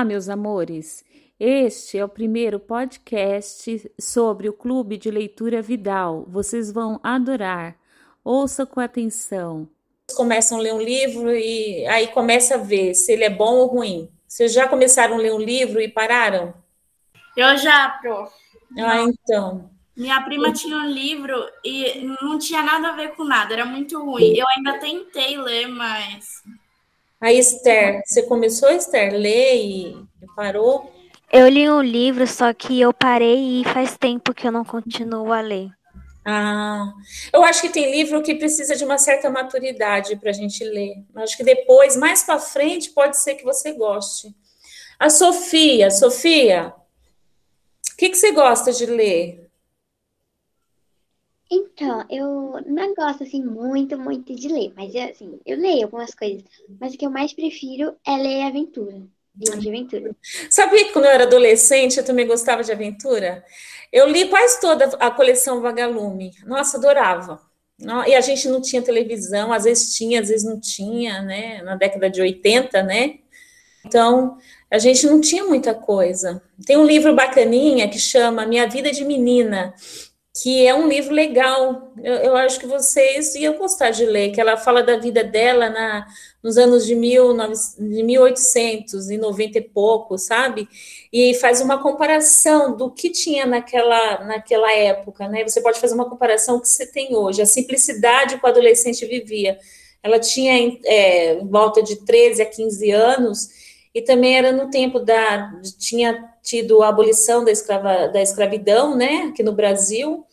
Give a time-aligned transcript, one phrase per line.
[0.00, 1.04] Olá, meus amores.
[1.38, 6.24] Este é o primeiro podcast sobre o Clube de Leitura Vidal.
[6.26, 7.76] Vocês vão adorar.
[8.24, 9.68] Ouça com atenção.
[10.16, 13.66] Começam a ler um livro e aí começa a ver se ele é bom ou
[13.66, 14.08] ruim.
[14.26, 16.54] Vocês já começaram a ler um livro e pararam?
[17.36, 18.26] Eu já, Pro.
[18.78, 19.70] Ah, então.
[19.94, 24.02] Minha prima tinha um livro e não tinha nada a ver com nada, era muito
[24.02, 24.34] ruim.
[24.34, 26.42] Eu ainda tentei ler, mas
[27.20, 30.90] a Esther, você começou, Esther, a ler e parou?
[31.30, 35.32] Eu li um livro, só que eu parei e faz tempo que eu não continuo
[35.32, 35.70] a ler.
[36.24, 36.92] Ah,
[37.32, 41.04] eu acho que tem livro que precisa de uma certa maturidade para a gente ler.
[41.16, 44.34] Acho que depois, mais para frente, pode ser que você goste.
[44.98, 46.74] A Sofia, Sofia,
[47.92, 49.49] o que, que você gosta de ler?
[51.50, 56.44] Então, eu não gosto assim muito, muito de ler, mas assim, eu leio algumas coisas,
[56.80, 59.02] mas o que eu mais prefiro é ler aventura,
[59.36, 60.16] livro de aventura.
[60.48, 63.44] Sabia que quando eu era adolescente eu também gostava de aventura?
[63.92, 66.32] Eu li quase toda a coleção Vagalume.
[66.46, 67.40] Nossa, adorava.
[68.06, 71.62] E a gente não tinha televisão, às vezes tinha, às vezes não tinha, né?
[71.62, 73.20] Na década de 80, né?
[73.84, 74.36] Então,
[74.70, 76.42] a gente não tinha muita coisa.
[76.66, 79.74] Tem um livro bacaninha que chama Minha Vida de Menina,
[80.42, 81.92] que é um livro legal.
[82.02, 85.68] Eu, eu, acho que vocês iam gostar de ler, que ela fala da vida dela
[85.68, 86.06] na,
[86.42, 90.66] nos anos de, mil, de 1890 e pouco, sabe?
[91.12, 95.46] E faz uma comparação do que tinha naquela, naquela época, né?
[95.46, 98.48] Você pode fazer uma comparação com o que você tem hoje, a simplicidade que o
[98.48, 99.58] adolescente vivia.
[100.02, 103.48] Ela tinha é, em volta de 13 a 15 anos,
[103.94, 105.52] e também era no tempo da.
[105.78, 110.24] tinha tido a abolição da, escrava, da escravidão, né, aqui no Brasil,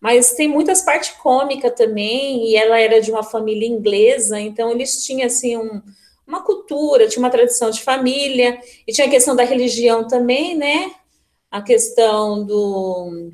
[0.00, 5.04] mas tem muitas partes cômicas também, e ela era de uma família inglesa, então eles
[5.04, 5.82] tinham, assim, um,
[6.26, 10.92] uma cultura, tinha uma tradição de família, e tinha a questão da religião também, né,
[11.50, 13.30] a questão do,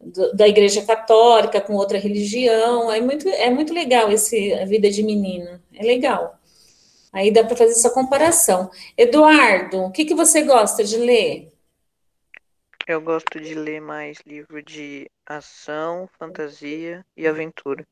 [0.00, 4.90] do da igreja católica com outra religião, é muito, é muito legal esse a vida
[4.90, 6.38] de menino, é legal.
[7.14, 8.68] Aí dá para fazer essa comparação.
[8.98, 11.53] Eduardo, o que, que você gosta de ler?
[12.86, 17.86] Eu gosto de ler mais livro de ação, fantasia e aventura.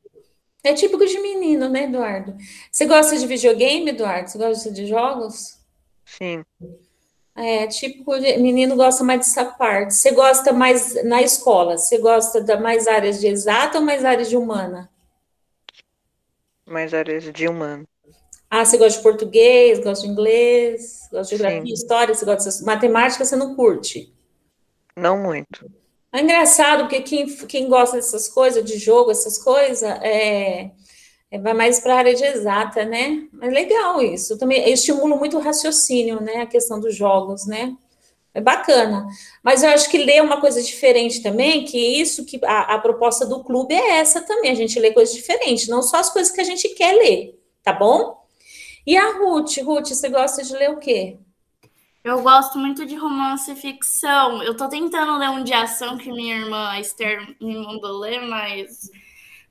[0.63, 2.37] É típico de menino, né, Eduardo?
[2.71, 4.29] Você gosta de videogame, Eduardo?
[4.29, 5.59] Você gosta de jogos?
[6.05, 6.43] Sim.
[7.35, 9.95] É, típico de menino gosta mais dessa parte.
[9.95, 11.75] Você gosta mais na escola?
[11.75, 14.91] Você gosta da mais áreas de exata ou mais áreas de humana?
[16.67, 17.83] Mais áreas de humana.
[18.47, 21.73] Ah, você gosta de português, gosta de inglês, gosta de geografia, Sim.
[21.73, 24.12] história, você gosta de matemática, você não curte?
[24.95, 25.69] Não muito.
[26.11, 30.71] É engraçado, porque quem, quem gosta dessas coisas, de jogo, essas coisas, é,
[31.31, 33.27] é vai mais para a área de exata, né?
[33.41, 34.37] É legal isso.
[34.37, 36.41] Também estimula muito o raciocínio, né?
[36.41, 37.75] A questão dos jogos, né?
[38.33, 39.07] É bacana.
[39.43, 42.79] Mas eu acho que ler é uma coisa diferente também, que isso que a, a
[42.79, 46.33] proposta do clube é essa também, a gente lê coisas diferentes, não só as coisas
[46.33, 48.23] que a gente quer ler, tá bom?
[48.85, 49.57] E a Ruth?
[49.59, 51.17] Ruth, você gosta de ler o quê?
[52.03, 54.43] Eu gosto muito de romance e ficção.
[54.43, 58.89] Eu tô tentando ler um de ação que minha irmã Esther me mandou ler, mas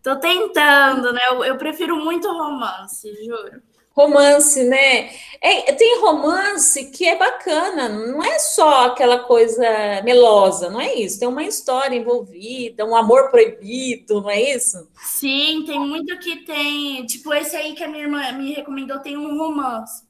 [0.03, 1.21] tô tentando, né?
[1.29, 3.63] Eu, eu prefiro muito romance, juro
[3.95, 5.11] romance, né?
[5.41, 9.65] É, tem romance que é bacana, não é só aquela coisa
[10.03, 11.19] melosa, não é isso.
[11.19, 14.89] Tem uma história envolvida, um amor proibido, não é isso?
[14.97, 17.05] Sim, tem muito que tem.
[17.07, 20.03] Tipo, esse aí que a minha irmã me recomendou tem um romance.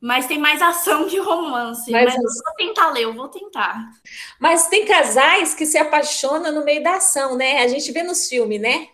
[0.00, 1.90] Mas tem mais ação que romance.
[1.90, 3.90] Mas, mas eu vou tentar ler, eu vou tentar.
[4.38, 7.62] Mas tem casais que se apaixonam no meio da ação, né?
[7.62, 8.88] A gente vê nos filmes, né?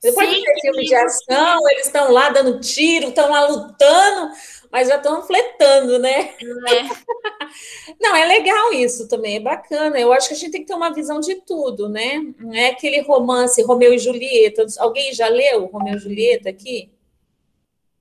[0.00, 1.72] Depois Sim, de filme de ação, sim.
[1.72, 4.30] eles estão lá dando tiro, estão lá lutando,
[4.70, 6.34] mas já estão fletando, né?
[6.38, 7.06] É.
[8.00, 9.98] Não, é legal isso também, é bacana.
[9.98, 12.22] Eu acho que a gente tem que ter uma visão de tudo, né?
[12.38, 14.64] Não é aquele romance Romeu e Julieta.
[14.78, 16.92] Alguém já leu Romeu e Julieta aqui?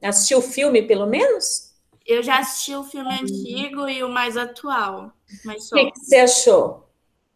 [0.02, 1.75] Assistiu o filme, pelo menos?
[2.06, 5.12] Eu já assisti o filme antigo e o mais atual.
[5.44, 5.76] Mas só...
[5.76, 6.88] O que, que você achou?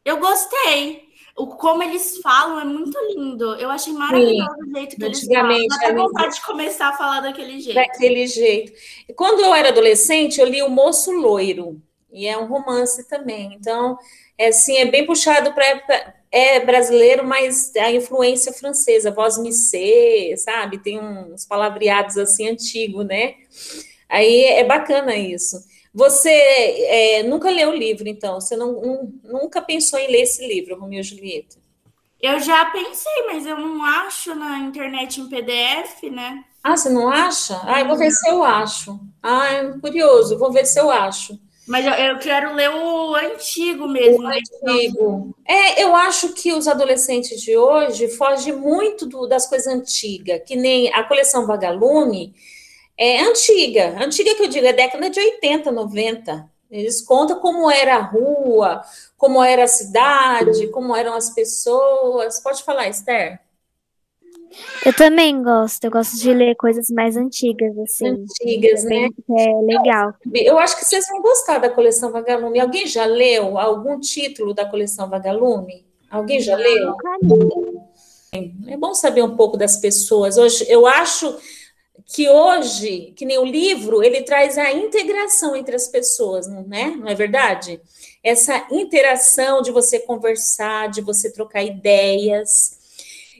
[0.05, 1.09] Eu gostei
[1.39, 3.55] o como eles falam é muito lindo.
[3.55, 5.67] Eu achei maravilhoso Sim, o jeito que eles falam.
[5.67, 7.75] Dá vontade de começar a falar daquele jeito.
[7.75, 8.73] Daquele jeito.
[9.15, 13.53] Quando eu era adolescente, eu li O Moço Loiro, e é um romance também.
[13.53, 13.97] Então,
[14.37, 20.77] é assim, é bem puxado para é brasileiro, mas a influência francesa, voz missê, sabe?
[20.77, 23.35] Tem uns palavreados assim antigos, né?
[24.09, 25.57] Aí é bacana isso.
[25.93, 28.39] Você é, nunca leu o livro, então?
[28.39, 31.57] Você não, um, nunca pensou em ler esse livro, Romeu e Julieta?
[32.21, 36.43] Eu já pensei, mas eu não acho na internet em PDF, né?
[36.61, 37.59] Ah, você não acha?
[37.63, 38.99] Ah, eu vou ver se eu acho.
[39.23, 41.39] Ah, é curioso, vou ver se eu acho.
[41.65, 44.23] Mas eu, eu quero ler o antigo mesmo.
[44.23, 44.39] O né?
[44.65, 45.35] antigo.
[45.47, 50.55] É, eu acho que os adolescentes de hoje fogem muito do- das coisas antigas, que
[50.55, 52.33] nem a coleção Vagalume
[52.99, 53.95] é antiga.
[54.03, 56.49] Antiga que eu digo, é década de 80, 90.
[56.69, 58.81] Eles contam como era a rua,
[59.17, 62.41] como era a cidade, como eram as pessoas.
[62.41, 63.39] Pode falar, Esther?
[64.85, 65.85] Eu também gosto.
[65.85, 68.07] Eu gosto de ler coisas mais antigas, assim.
[68.07, 69.07] Antigas, né?
[69.37, 70.13] É legal.
[70.33, 72.59] Eu acho que vocês vão gostar da coleção Vagalume.
[72.59, 75.85] Alguém já leu algum título da coleção Vagalume?
[76.11, 76.95] Alguém já leu?
[78.67, 80.37] É bom saber um pouco das pessoas.
[80.37, 81.35] Hoje, eu acho
[82.05, 86.87] que hoje, que nem o livro, ele traz a integração entre as pessoas, não é?
[86.95, 87.81] Não é verdade?
[88.23, 92.77] Essa interação de você conversar, de você trocar ideias.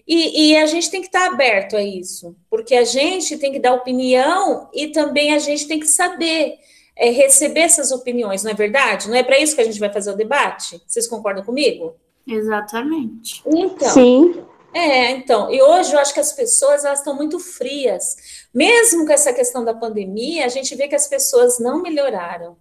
[0.08, 3.60] E, e a gente tem que estar aberto a isso, porque a gente tem que
[3.60, 6.58] dar opinião e também a gente tem que saber
[6.96, 9.08] é, receber essas opiniões, não é verdade?
[9.08, 10.82] Não é para isso que a gente vai fazer o debate?
[10.86, 11.96] Vocês concordam comigo?
[12.28, 13.42] Exatamente.
[13.46, 14.44] Então, Sim.
[14.74, 18.48] É, então, e hoje eu acho que as pessoas elas estão muito frias.
[18.54, 22.58] Mesmo com essa questão da pandemia, a gente vê que as pessoas não melhoraram.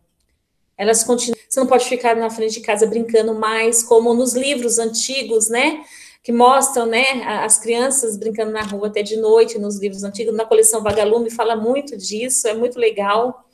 [0.76, 1.38] Elas continuam.
[1.48, 5.82] Você não pode ficar na frente de casa brincando mais, como nos livros antigos, né?
[6.22, 10.44] Que mostram, né, as crianças brincando na rua até de noite, nos livros antigos, na
[10.44, 13.44] coleção Vagalume fala muito disso, é muito legal.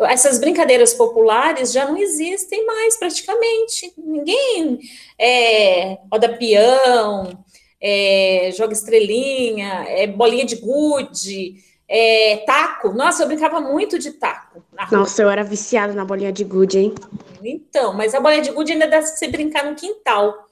[0.00, 3.92] Essas brincadeiras populares já não existem mais praticamente.
[3.96, 4.78] Ninguém
[5.18, 7.44] é, roda peão,
[7.82, 11.56] é, joga estrelinha, é, bolinha de gude,
[11.88, 12.92] é, taco.
[12.92, 14.62] Nossa, eu brincava muito de taco.
[14.90, 16.94] Nossa, eu era viciada na bolinha de gude, hein?
[17.42, 20.46] Então, mas a bolinha de gude ainda dá pra você brincar no quintal.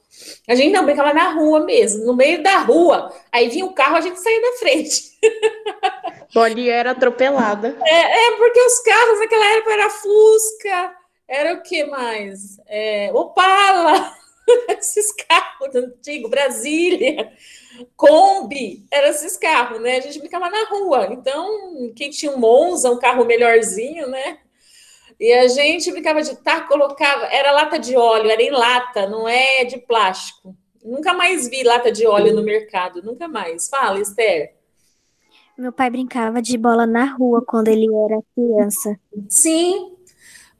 [0.47, 3.13] A gente não brincava na rua mesmo, no meio da rua.
[3.31, 5.11] Aí vinha o carro, a gente saía da frente.
[6.33, 7.77] Bolinha era atropelada.
[7.81, 10.95] É porque os carros naquela época era Fusca,
[11.27, 12.57] era o que mais?
[12.67, 14.13] É, Opala,
[14.69, 17.31] esses carros antigos, Brasília,
[17.95, 19.97] Kombi, eram esses carros, né?
[19.97, 21.07] A gente brincava na rua.
[21.11, 24.39] Então, quem tinha um Monza, um carro melhorzinho, né?
[25.19, 29.27] E a gente brincava de taco, colocava, era lata de óleo, era em lata, não
[29.27, 30.55] é de plástico.
[30.83, 33.69] Nunca mais vi lata de óleo no mercado, nunca mais.
[33.69, 34.55] Fala, Esther.
[35.55, 38.99] Meu pai brincava de bola na rua quando ele era criança.
[39.29, 39.90] Sim.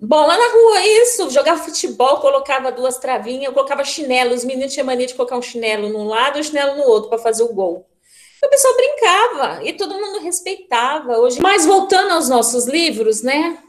[0.03, 1.29] Bola na rua, isso.
[1.29, 4.33] Jogava futebol, colocava duas travinhas, eu colocava chinelo.
[4.33, 7.07] Os meninos tinham mania de colocar um chinelo num lado e um chinelo no outro
[7.07, 7.87] para fazer o gol.
[8.41, 11.19] E o pessoal brincava e todo mundo respeitava.
[11.19, 13.59] Hoje, mas voltando aos nossos livros, né?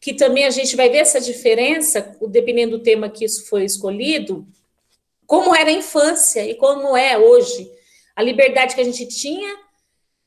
[0.00, 4.46] Que também a gente vai ver essa diferença, dependendo do tema que isso foi escolhido,
[5.26, 7.68] como era a infância e como é hoje.
[8.14, 9.56] A liberdade que a gente tinha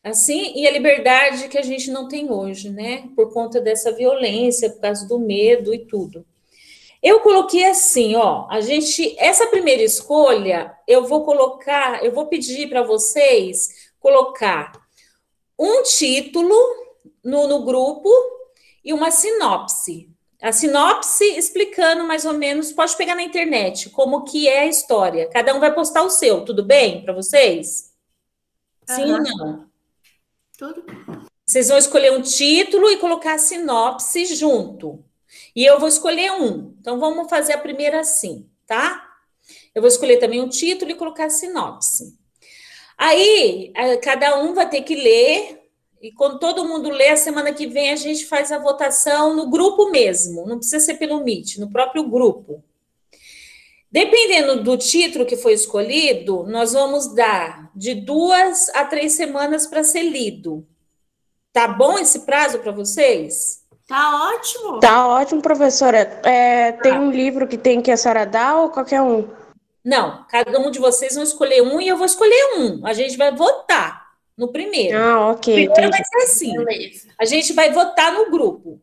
[0.04, 3.10] assim, e a liberdade que a gente não tem hoje, né?
[3.16, 6.26] Por conta dessa violência, por causa do medo e tudo.
[7.02, 12.70] Eu coloquei assim, ó, a gente, essa primeira escolha, eu vou colocar, eu vou pedir
[12.70, 14.72] para vocês colocar
[15.60, 16.56] um título
[17.24, 18.10] no, no grupo
[18.84, 20.10] e uma sinopse.
[20.42, 25.30] A sinopse explicando mais ou menos, pode pegar na internet, como que é a história.
[25.30, 27.94] Cada um vai postar o seu, tudo bem para vocês?
[28.86, 29.73] Sim ou não?
[30.58, 30.84] Tudo.
[31.46, 35.04] Vocês vão escolher um título e colocar a sinopse junto.
[35.56, 36.76] E eu vou escolher um.
[36.80, 39.10] Então vamos fazer a primeira assim, tá?
[39.74, 42.18] Eu vou escolher também um título e colocar a sinopse.
[42.98, 45.64] Aí, eh, cada um vai ter que ler,
[46.02, 49.50] e quando todo mundo lê, a semana que vem a gente faz a votação no
[49.50, 52.64] grupo mesmo, não precisa ser pelo Meet, no próprio grupo.
[53.94, 59.84] Dependendo do título que foi escolhido, nós vamos dar de duas a três semanas para
[59.84, 60.66] ser lido.
[61.54, 63.62] Tá bom esse prazo para vocês?
[63.88, 64.80] Tá ótimo.
[64.80, 66.00] Tá ótimo, professora.
[66.26, 69.30] É, tem um livro que tem que a senhora dá ou qualquer um?
[69.86, 72.84] Não, cada um de vocês vão escolher um e eu vou escolher um.
[72.88, 74.98] A gente vai votar no primeiro.
[74.98, 75.92] Ah, ok, primeiro entendi.
[75.92, 76.66] vai ser assim.
[76.66, 77.10] Beleza.
[77.20, 78.82] A gente vai votar no grupo.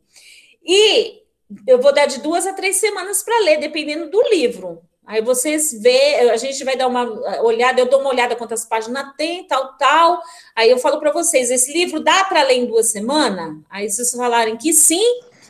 [0.65, 1.21] E
[1.67, 4.89] eu vou dar de duas a três semanas para ler, dependendo do livro.
[5.07, 7.05] Aí vocês vê, a gente vai dar uma
[7.43, 10.21] olhada, eu dou uma olhada quantas páginas tem, tal, tal.
[10.55, 13.57] Aí eu falo para vocês, esse livro dá para ler em duas semanas?
[13.69, 15.03] Aí vocês falarem que sim.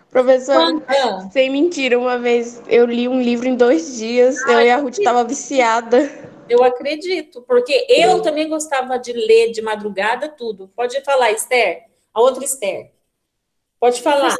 [0.09, 4.71] Professora, Ah, sem mentira, uma vez eu li um livro em dois dias, eu e
[4.71, 6.11] a Ruth tava viciada.
[6.49, 10.69] eu acredito, porque eu também gostava de ler de madrugada tudo.
[10.75, 11.85] Pode falar, Esther.
[12.13, 12.91] A outra Esther.
[13.79, 14.35] Pode falar.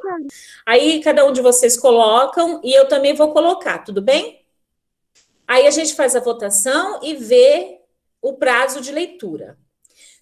[0.67, 4.40] Aí cada um de vocês colocam e eu também vou colocar, tudo bem?
[5.51, 7.81] Aí a gente faz a votação e vê
[8.23, 9.59] o prazo de leitura.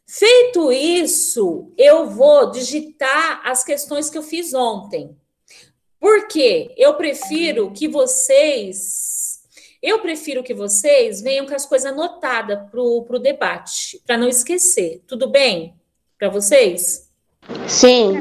[0.06, 5.14] Feito isso, eu vou digitar as questões que eu fiz ontem.
[6.00, 6.72] Por quê?
[6.78, 9.42] Eu prefiro que vocês.
[9.82, 15.02] Eu prefiro que vocês venham com as coisas anotadas para o debate, para não esquecer.
[15.06, 15.74] Tudo bem
[16.18, 17.06] para vocês?
[17.68, 18.14] Sim.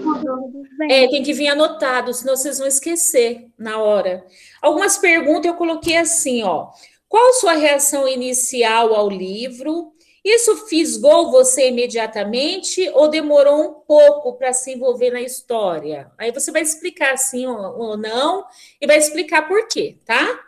[0.90, 4.26] É, tem que vir anotado, senão vocês vão esquecer na hora.
[4.62, 6.72] Algumas perguntas eu coloquei assim, ó.
[7.08, 9.94] Qual sua reação inicial ao livro?
[10.24, 16.12] Isso fisgou você imediatamente ou demorou um pouco para se envolver na história?
[16.18, 18.46] Aí você vai explicar sim ou, não
[18.82, 20.44] e vai explicar por quê, tá?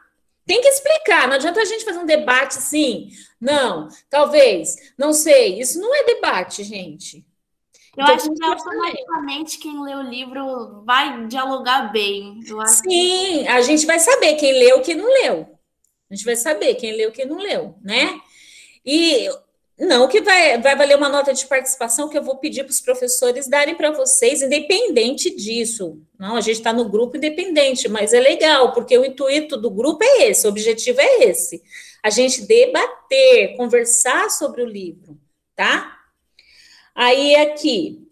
[0.45, 3.09] Tem que explicar, não adianta a gente fazer um debate assim.
[3.39, 5.61] Não, talvez, não sei.
[5.61, 7.25] Isso não é debate, gente.
[7.95, 12.41] Eu então, acho que automaticamente quem lê o livro vai dialogar bem.
[12.65, 13.47] Sim, que...
[13.47, 15.58] a gente vai saber quem leu e quem não leu.
[16.09, 18.19] A gente vai saber quem leu e quem não leu, né?
[18.85, 19.29] E
[19.79, 22.81] não que vai, vai valer uma nota de participação que eu vou pedir para os
[22.81, 26.01] professores darem para vocês, independente disso.
[26.17, 30.03] Não, a gente está no grupo independente, mas é legal, porque o intuito do grupo
[30.03, 31.63] é esse, o objetivo é esse.
[32.03, 35.17] A gente debater, conversar sobre o livro,
[35.55, 35.97] tá?
[36.93, 38.05] Aí aqui,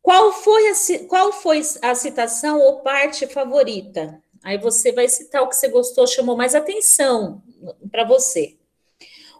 [0.00, 0.74] qual foi a,
[1.06, 4.20] qual foi a citação ou parte favorita?
[4.42, 7.42] Aí você vai citar o que você gostou, chamou mais atenção
[7.90, 8.56] para você.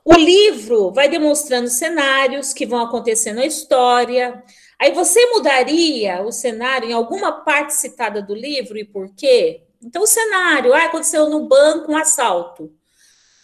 [0.04, 4.42] O livro vai demonstrando cenários que vão acontecendo na história.
[4.78, 9.62] Aí você mudaria o cenário em alguma parte citada do livro e por quê?
[9.82, 12.72] Então, o cenário, ah, aconteceu no banco um assalto.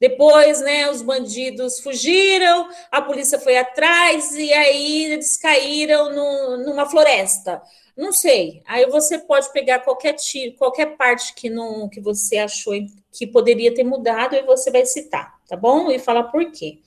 [0.00, 6.87] Depois, né, os bandidos fugiram, a polícia foi atrás e aí eles caíram no, numa
[6.87, 7.61] floresta.
[7.99, 8.62] Não sei.
[8.64, 12.73] Aí você pode pegar qualquer tiro, qualquer parte que não que você achou
[13.11, 15.90] que poderia ter mudado e você vai citar, tá bom?
[15.90, 16.78] E falar por quê.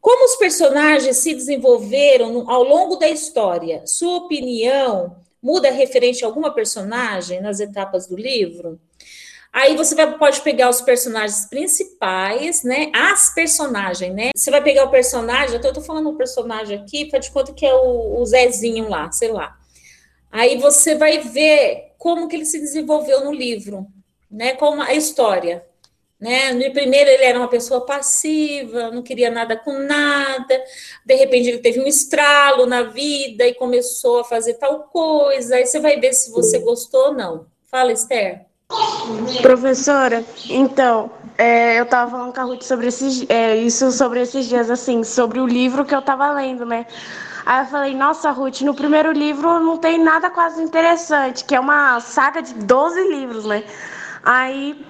[0.00, 3.86] Como os personagens se desenvolveram ao longo da história?
[3.86, 8.80] Sua opinião muda referente a alguma personagem nas etapas do livro?
[9.52, 12.90] Aí você vai, pode pegar os personagens principais, né?
[12.92, 14.30] As personagens, né?
[14.34, 17.30] Você vai pegar o personagem, eu tô, eu tô falando um personagem aqui, faz de
[17.30, 19.59] conta que é o, o Zezinho lá, sei lá.
[20.30, 23.86] Aí você vai ver como que ele se desenvolveu no livro,
[24.30, 24.54] né?
[24.54, 25.64] Como a história,
[26.20, 26.52] né?
[26.52, 30.62] No primeiro ele era uma pessoa passiva, não queria nada com nada.
[31.04, 35.56] De repente ele teve um estralo na vida e começou a fazer tal coisa.
[35.56, 37.46] Aí você vai ver se você gostou ou não.
[37.70, 38.46] Fala, Esther.
[39.42, 44.46] Professora, então, é, eu estava falando com a Ruth sobre esses, é, isso sobre esses
[44.46, 46.86] dias, assim, sobre o livro que eu estava lendo, né?
[47.44, 51.60] Aí eu falei, nossa, Ruth, no primeiro livro não tem nada quase interessante, que é
[51.60, 53.64] uma saga de 12 livros, né?
[54.22, 54.84] Aí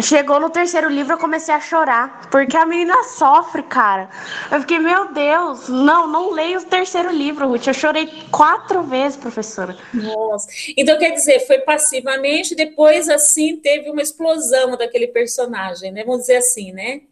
[0.00, 4.08] chegou no terceiro livro, eu comecei a chorar, porque a menina sofre, cara.
[4.50, 7.66] Eu fiquei, meu Deus, não, não leio o terceiro livro, Ruth.
[7.66, 9.76] Eu chorei quatro vezes, professora.
[9.92, 10.48] Nossa.
[10.76, 16.04] Então, quer dizer, foi passivamente, depois, assim, teve uma explosão daquele personagem, né?
[16.04, 17.02] Vamos dizer assim, né?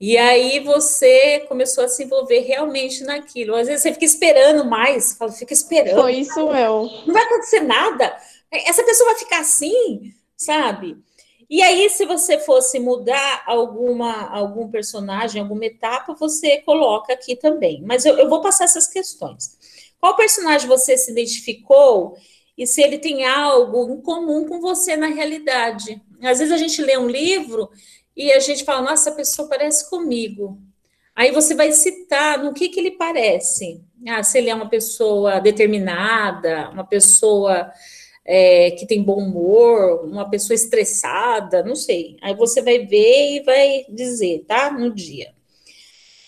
[0.00, 3.54] E aí você começou a se envolver realmente naquilo.
[3.54, 6.00] Às vezes você fica esperando mais, fala, fica esperando.
[6.00, 6.90] Foi isso meu.
[7.06, 8.16] Não vai acontecer nada.
[8.50, 10.96] Essa pessoa vai ficar assim, sabe?
[11.50, 17.82] E aí, se você fosse mudar alguma, algum personagem, alguma etapa, você coloca aqui também.
[17.82, 19.58] Mas eu, eu vou passar essas questões.
[20.00, 22.16] Qual personagem você se identificou
[22.56, 26.00] e se ele tem algo em comum com você na realidade?
[26.22, 27.68] Às vezes a gente lê um livro
[28.16, 30.58] e a gente fala, nossa, essa pessoa parece comigo.
[31.14, 33.82] Aí você vai citar no que, que ele parece.
[34.08, 37.70] Ah, se ele é uma pessoa determinada, uma pessoa
[38.24, 42.16] é, que tem bom humor, uma pessoa estressada, não sei.
[42.22, 44.70] Aí você vai ver e vai dizer, tá?
[44.70, 45.34] No dia.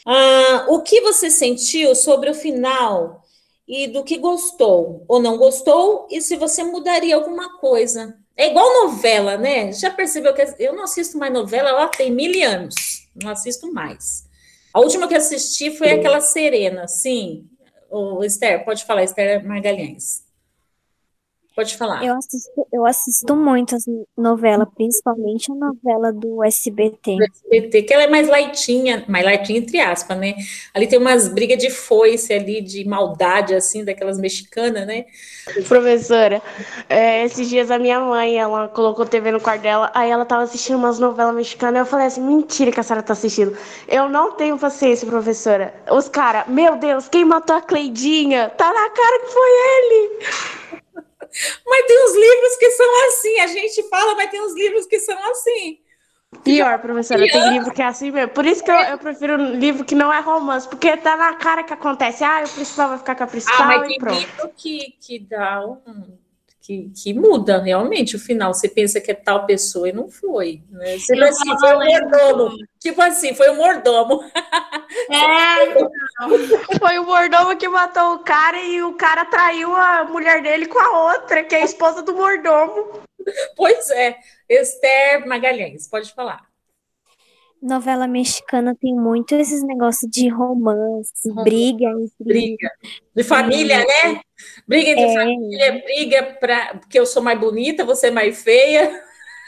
[0.04, 3.22] Ah, o que você sentiu sobre o final
[3.66, 8.18] e do que gostou ou não gostou e se você mudaria alguma coisa.
[8.36, 9.72] É igual novela, né?
[9.72, 14.26] Já percebeu que eu não assisto mais novela, ó, tem mil anos, não assisto mais.
[14.72, 17.46] A última que assisti foi aquela Serena, sim.
[17.90, 20.24] O Esther, pode falar, Esther Margalhães.
[21.54, 22.02] Pode falar.
[22.02, 23.84] Eu assisto, eu assisto muitas
[24.16, 27.16] novelas, principalmente a novela do SBT.
[27.16, 30.34] Do SBT, que ela é mais lightinha, mais lightinha entre aspas, né?
[30.72, 35.04] Ali tem umas brigas de foice ali, de maldade, assim, daquelas mexicanas, né?
[35.68, 36.40] Professora,
[36.88, 40.44] é, esses dias a minha mãe, ela colocou TV no quarto dela, aí ela tava
[40.44, 43.54] assistindo umas novelas mexicanas, eu falei assim, mentira que a senhora tá assistindo.
[43.86, 45.74] Eu não tenho paciência, professora.
[45.90, 48.48] Os caras, meu Deus, quem matou a Cleidinha?
[48.56, 50.61] Tá na cara que foi ele!
[51.66, 54.98] Mas tem uns livros que são assim, a gente fala, mas tem uns livros que
[54.98, 55.78] são assim.
[56.42, 58.30] Pior, professora, tem livro que é assim mesmo.
[58.30, 61.34] Por isso que eu, eu prefiro um livro que não é romance, porque tá na
[61.34, 62.24] cara que acontece.
[62.24, 64.18] Ah, o principal vai ficar com a principal ah, mas e tem pronto.
[64.18, 66.16] livro que, que dá um
[66.62, 68.54] que, que, muda realmente o final.
[68.54, 70.62] Você pensa que é tal pessoa e não foi.
[70.70, 70.96] Né?
[70.96, 72.56] Você vai assim, foi o mordomo.
[72.78, 74.24] Tipo assim, foi o mordomo.
[75.10, 80.66] É, foi o mordomo que matou o cara e o cara traiu a mulher dele
[80.66, 83.02] com a outra, que é a esposa do mordomo.
[83.56, 84.18] Pois é.
[84.48, 86.51] Esther Magalhães, pode falar.
[87.62, 91.44] Novela mexicana tem muito esses negócios de romance, uhum.
[91.44, 92.24] briga entre.
[92.24, 92.70] Briga.
[93.14, 94.20] De família, é, né?
[94.66, 95.14] Briga entre é.
[95.14, 98.90] família, briga pra, porque eu sou mais bonita, você é mais feia.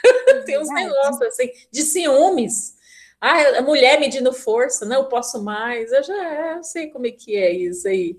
[0.45, 2.75] tem uns negócios assim, de ciúmes.
[3.19, 5.91] Ah, a mulher medindo força, não, eu posso mais.
[5.91, 8.15] Eu já eu sei como é que é isso aí.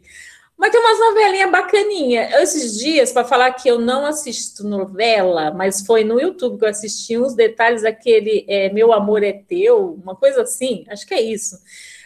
[0.59, 2.33] Mas tem umas novelinhas bacaninhas.
[2.35, 6.69] Esses dias, para falar que eu não assisto novela, mas foi no YouTube que eu
[6.71, 11.21] assisti uns detalhes daquele é, Meu Amor é Teu, uma coisa assim, acho que é
[11.21, 11.59] isso.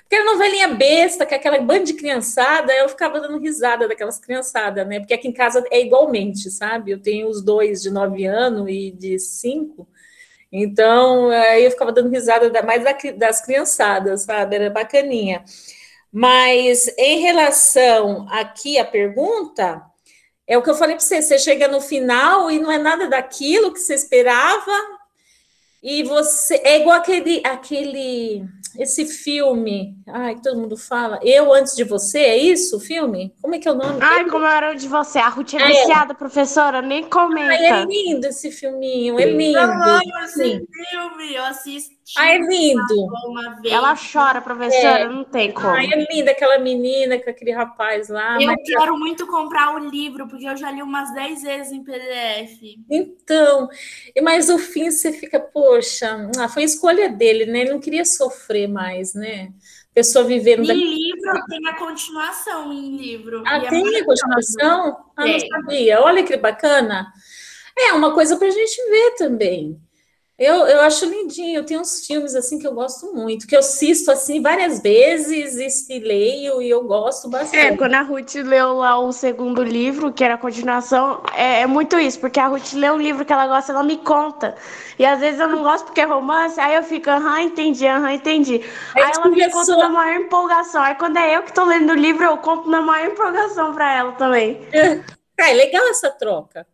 [0.03, 4.19] Porque era novelinha besta, que é aquela banda de criançada, eu ficava dando risada daquelas
[4.19, 4.99] criançadas, né?
[4.99, 6.91] Porque aqui em casa é igualmente, sabe?
[6.91, 9.89] Eu tenho os dois de nove anos e de cinco,
[10.51, 12.83] então aí eu ficava dando risada mais
[13.17, 14.57] das criançadas, sabe?
[14.57, 15.45] Era bacaninha.
[16.13, 19.83] Mas em relação aqui à pergunta,
[20.47, 23.09] é o que eu falei para você: você chega no final e não é nada
[23.09, 24.73] daquilo que você esperava,
[25.83, 28.45] e você é igual aquele, aquele
[28.79, 33.35] esse filme, ai, todo mundo fala, Eu Antes de Você, é isso o filme?
[33.41, 33.99] Como é que é o nome?
[34.01, 36.17] Ai, como era de você, a Ruth é viciada, é.
[36.17, 37.53] professora, nem comenta.
[37.53, 39.59] Ai, é lindo esse filminho, é lindo.
[39.59, 42.00] Eu amo esse filme, eu assisti.
[42.17, 43.09] Ai, é lindo.
[43.65, 45.09] Ela chora, professora, é.
[45.09, 45.69] não tem como.
[45.69, 48.41] Ai, é linda aquela menina com aquele rapaz lá.
[48.41, 48.57] Eu mas...
[48.65, 52.79] quero muito comprar o livro, porque eu já li umas 10 vezes em PDF.
[52.91, 53.69] Então,
[54.23, 57.61] mas o fim você fica, poxa, ah, foi escolha dele, né?
[57.61, 59.53] Ele não queria sofrer mais, né?
[59.95, 60.65] Pessoa vivendo.
[60.65, 60.75] Em da...
[60.75, 63.43] livro tem a continuação em livro.
[63.47, 64.97] Ah, tem a continuação?
[65.17, 66.01] Ah, não sabia.
[66.01, 67.13] Olha que bacana.
[67.77, 69.81] É uma coisa para a gente ver também.
[70.41, 74.11] Eu, eu acho lindinho, tem uns filmes assim que eu gosto muito, que eu assisto
[74.11, 77.63] assim várias vezes e, leio e eu gosto bastante.
[77.63, 81.67] É, quando a Ruth leu lá o segundo livro, que era a continuação, é, é
[81.67, 84.55] muito isso, porque a Ruth lê um livro que ela gosta, ela me conta.
[84.99, 88.11] E às vezes eu não gosto porque é romance, aí eu fico, aham, entendi, aham,
[88.11, 88.63] entendi.
[88.95, 90.83] Aí, aí ela me conta na maior empolgação.
[90.83, 93.95] Aí quando é eu que tô lendo o livro, eu conto na maior empolgação para
[93.95, 94.59] ela também.
[95.43, 96.67] É, é legal essa troca.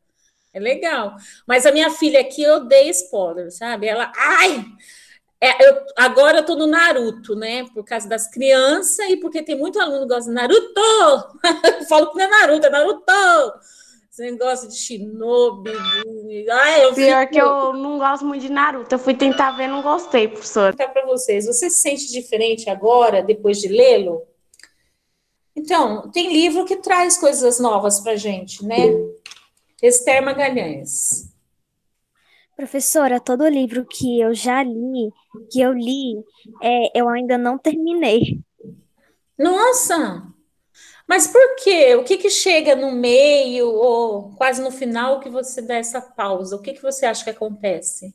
[0.57, 1.17] É legal.
[1.47, 3.87] Mas a minha filha aqui odeia spoiler, sabe?
[3.87, 4.65] Ela, ai,
[5.39, 7.67] é, eu, agora eu tô no Naruto, né?
[7.75, 10.81] Por causa das crianças e porque tem muito aluno que gosta de Naruto.
[11.79, 13.13] eu falo que não é Naruto, é Naruto.
[14.11, 15.73] Você gosta de Shinobi?
[16.51, 17.33] Ai, eu Pior fico...
[17.35, 18.95] que eu não gosto muito de Naruto.
[18.95, 20.75] Eu fui tentar ver, não gostei, professor.
[20.75, 21.45] Vou para vocês.
[21.45, 24.23] Você se sente diferente agora, depois de lê-lo?
[25.55, 28.91] Então, tem livro que traz coisas novas para gente, né?
[29.83, 31.33] Esther Magalhães.
[32.57, 35.11] Professora, todo livro que eu já li,
[35.51, 36.17] que eu li,
[36.63, 38.41] é, eu ainda não terminei.
[39.39, 40.23] Nossa!
[41.07, 41.95] Mas por quê?
[41.95, 46.57] O que que chega no meio ou quase no final que você dá essa pausa?
[46.57, 48.15] O que que você acha que acontece?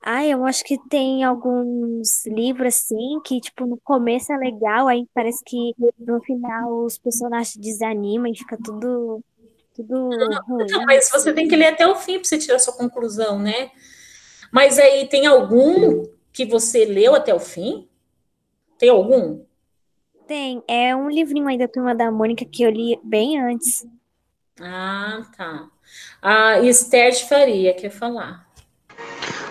[0.00, 5.06] Ah, eu acho que tem alguns livros assim que, tipo, no começo é legal, aí
[5.14, 9.22] parece que no final os personagens desanimam e fica tudo
[9.74, 10.10] tudo
[10.46, 10.66] ruim.
[10.70, 13.70] Não, mas você tem que ler até o fim para você tirar sua conclusão, né?
[14.50, 17.88] Mas aí tem algum que você leu até o fim?
[18.78, 19.44] Tem algum?
[20.26, 20.62] Tem.
[20.68, 23.86] É um livrinho aí da Turma da Mônica que eu li bem antes.
[24.60, 25.68] Ah, tá.
[26.20, 28.46] A Esther de Faria quer falar.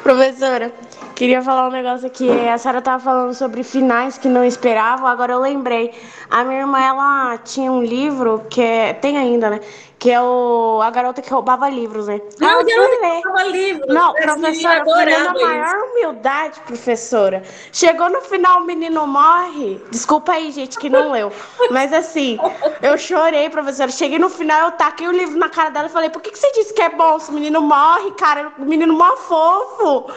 [0.03, 0.73] Professora,
[1.21, 2.27] queria falar um negócio aqui.
[2.27, 5.93] A senhora estava falando sobre finais que não esperavam, agora eu lembrei.
[6.27, 9.60] A minha irmã, ela tinha um livro que é, tem ainda, né?
[9.99, 12.19] que é o, a garota que roubava livros, né?
[12.39, 13.88] Não, ah, eu não roubava livros.
[13.88, 17.43] Não, professora, fui a maior humildade, professora.
[17.71, 19.79] Chegou no final, o menino morre.
[19.91, 21.31] Desculpa aí, gente, que não leu.
[21.69, 22.39] Mas assim,
[22.81, 23.91] eu chorei, professora.
[23.91, 26.39] Cheguei no final, eu taquei o livro na cara dela e falei, por que, que
[26.39, 28.51] você disse que é bom se o menino morre, cara?
[28.57, 30.12] O menino mó fofo.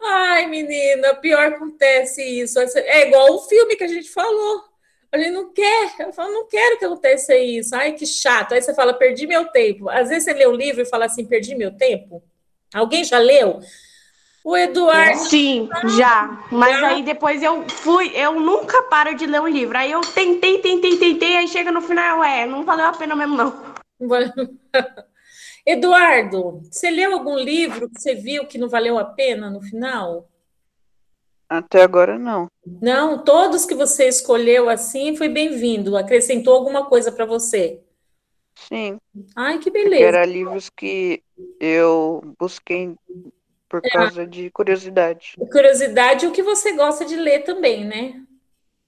[0.00, 2.58] Ai, menina, pior acontece isso.
[2.60, 4.64] É igual o filme que a gente falou.
[5.10, 7.74] A gente não quer, eu falo, não quero que aconteça isso.
[7.74, 8.52] Ai, que chato.
[8.52, 9.88] Aí você fala, perdi meu tempo.
[9.88, 12.22] Às vezes você lê o livro e fala assim, perdi meu tempo.
[12.74, 13.60] Alguém já leu?
[14.44, 15.18] O Eduardo.
[15.28, 16.46] Sim, já.
[16.50, 16.88] Mas já.
[16.88, 19.76] aí depois eu fui, eu nunca paro de ler um livro.
[19.76, 23.36] Aí eu tentei, tentei, tentei, aí chega no final, é, não valeu a pena mesmo,
[23.36, 23.68] não.
[25.68, 30.26] Eduardo, você leu algum livro que você viu que não valeu a pena no final?
[31.46, 32.50] Até agora não.
[32.80, 35.94] Não, todos que você escolheu assim foi bem-vindo.
[35.94, 37.82] Acrescentou alguma coisa para você?
[38.54, 38.98] Sim.
[39.36, 40.04] Ai, que beleza.
[40.04, 41.22] era livros que
[41.60, 42.94] eu busquei
[43.68, 43.90] por É.
[43.90, 45.34] causa de curiosidade.
[45.52, 48.22] Curiosidade, o que você gosta de ler também, né?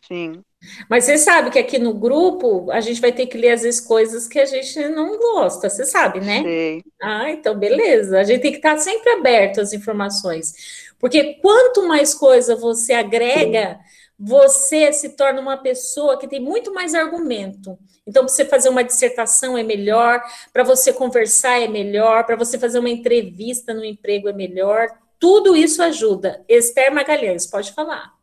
[0.07, 0.43] Sim.
[0.89, 3.81] Mas você sabe que aqui no grupo a gente vai ter que ler às vezes
[3.81, 6.43] coisas que a gente não gosta, você sabe, né?
[6.43, 6.83] Sei.
[7.01, 8.19] Ah, então beleza.
[8.19, 10.91] A gente tem que estar sempre aberto às informações.
[10.99, 13.81] Porque quanto mais coisa você agrega,
[14.19, 17.79] você se torna uma pessoa que tem muito mais argumento.
[18.07, 20.21] Então, para você fazer uma dissertação é melhor,
[20.53, 24.89] para você conversar é melhor, para você fazer uma entrevista no emprego é melhor.
[25.19, 26.45] Tudo isso ajuda.
[26.47, 28.20] Esther Magalhães, pode falar.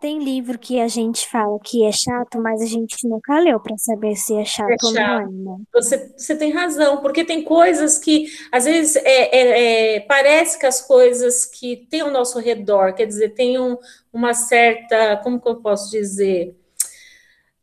[0.00, 3.76] Tem livro que a gente fala que é chato, mas a gente nunca leu para
[3.76, 5.56] saber se é chato ou não é, né?
[5.74, 10.64] Você, você tem razão, porque tem coisas que, às vezes, é, é, é, parece que
[10.64, 13.76] as coisas que tem ao nosso redor, quer dizer, tem um,
[14.10, 16.56] uma certa, como que eu posso dizer?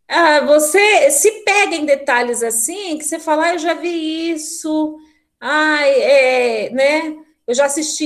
[0.08, 4.96] Ah, você se pega em detalhes assim, que você fala, ah, eu já vi isso,
[5.42, 7.27] ai, é, né?
[7.48, 8.06] Eu já assisti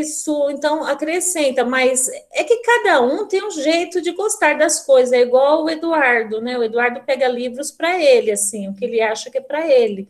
[0.00, 5.12] isso, então acrescenta, mas é que cada um tem um jeito de gostar das coisas,
[5.12, 6.58] é igual o Eduardo, né?
[6.58, 10.08] O Eduardo pega livros para ele, assim, o que ele acha que é para ele.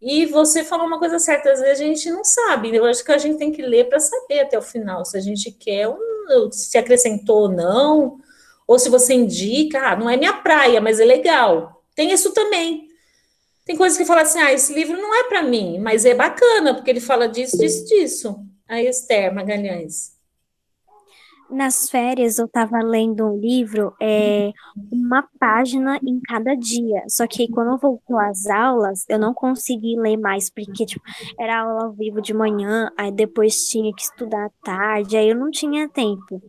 [0.00, 3.12] E você falou uma coisa certa, às vezes a gente não sabe, eu acho que
[3.12, 5.86] a gente tem que ler para saber até o final, se a gente quer,
[6.26, 8.18] não, se acrescentou ou não,
[8.66, 11.84] ou se você indica, ah, não é minha praia, mas é legal.
[11.94, 12.88] Tem isso também.
[13.64, 16.74] Tem coisas que falam assim, ah, esse livro não é para mim, mas é bacana,
[16.74, 18.46] porque ele fala disso, disso, disso.
[18.68, 20.12] A Esther Magalhães.
[21.48, 24.52] Nas férias eu estava lendo um livro, é,
[24.90, 27.04] uma página em cada dia.
[27.06, 31.04] Só que quando voltou às aulas, eu não consegui ler mais, porque tipo,
[31.38, 35.36] era aula ao vivo de manhã, aí depois tinha que estudar à tarde, aí eu
[35.36, 36.42] não tinha tempo.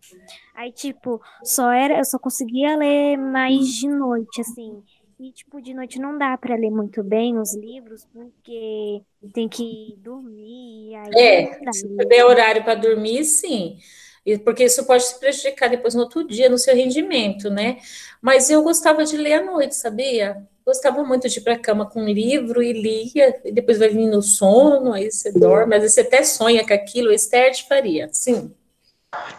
[0.54, 4.82] Aí, tipo, só era, eu só conseguia ler mais de noite, assim.
[5.18, 9.94] E, tipo, de noite não dá para ler muito bem os livros, porque tem que
[9.98, 13.78] dormir, aí É, se tiver horário para dormir, sim.
[14.26, 17.78] E porque isso pode te prejudicar depois no outro dia, no seu rendimento, né?
[18.20, 20.36] Mas eu gostava de ler à noite, sabia?
[20.66, 23.90] Gostava muito de ir para a cama com um livro e lia, e depois vai
[23.90, 27.68] vir no sono, aí você dorme, às vezes você até sonha com aquilo, Esther te
[27.68, 28.50] faria, sim.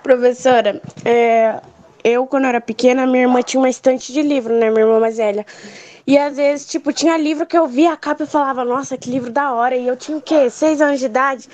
[0.03, 1.59] Professora, é,
[2.05, 4.69] eu, quando era pequena, minha irmã tinha uma estante de livro, né?
[4.69, 5.43] Minha irmã mais velha.
[6.05, 9.09] E às vezes, tipo, tinha livro que eu via a capa e falava, nossa, que
[9.09, 9.75] livro da hora.
[9.75, 10.47] E eu tinha o quê?
[10.51, 11.49] Seis anos de idade.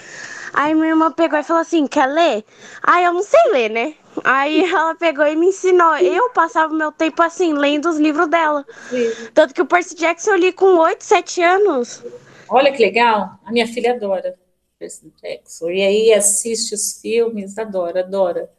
[0.53, 2.43] Aí minha irmã pegou e falou assim: quer ler?
[2.83, 3.95] Aí eu não sei ler, né?
[4.25, 5.95] Aí ela pegou e me ensinou.
[5.97, 8.65] Eu passava meu tempo assim, lendo os livros dela.
[9.33, 12.03] Tanto que o Percy Jackson eu li com oito, sete anos.
[12.49, 14.35] Olha que legal, a minha filha adora
[14.77, 15.69] Percy Jackson.
[15.69, 18.49] E aí assiste os filmes, adora, adora.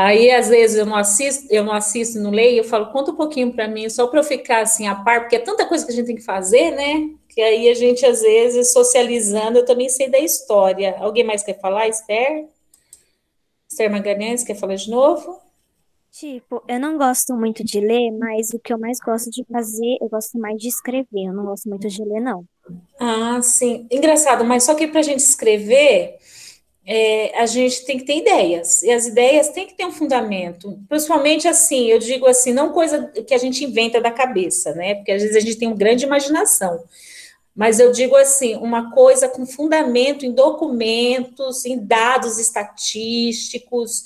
[0.00, 3.16] Aí, às vezes, eu não assisto, eu não assisto, não leio, eu falo, conta um
[3.16, 5.90] pouquinho para mim, só para eu ficar assim a par, porque é tanta coisa que
[5.90, 7.10] a gente tem que fazer, né?
[7.28, 10.94] Que aí a gente, às vezes, socializando, eu também sei da história.
[11.00, 12.46] Alguém mais quer falar, Esther?
[13.68, 15.40] Esther Magalhães, quer falar de novo?
[16.12, 19.98] Tipo, eu não gosto muito de ler, mas o que eu mais gosto de fazer,
[20.00, 21.06] eu gosto mais de escrever.
[21.12, 22.44] Eu não gosto muito de ler, não.
[23.00, 23.84] Ah, sim.
[23.90, 26.18] Engraçado, mas só que para a gente escrever,
[26.90, 30.80] é, a gente tem que ter ideias, e as ideias têm que ter um fundamento,
[30.88, 34.94] principalmente assim, eu digo assim, não coisa que a gente inventa da cabeça, né?
[34.94, 36.82] Porque às vezes a gente tem uma grande imaginação,
[37.54, 44.04] mas eu digo assim, uma coisa com fundamento em documentos, em dados estatísticos,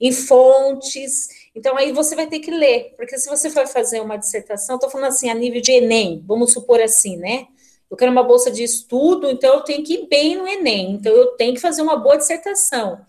[0.00, 1.28] em fontes.
[1.54, 4.90] Então aí você vai ter que ler, porque se você for fazer uma dissertação, estou
[4.90, 7.46] falando assim, a nível de Enem, vamos supor assim, né?
[7.94, 11.12] Eu quero uma bolsa de estudo, então eu tenho que ir bem no Enem, então
[11.12, 13.00] eu tenho que fazer uma boa dissertação.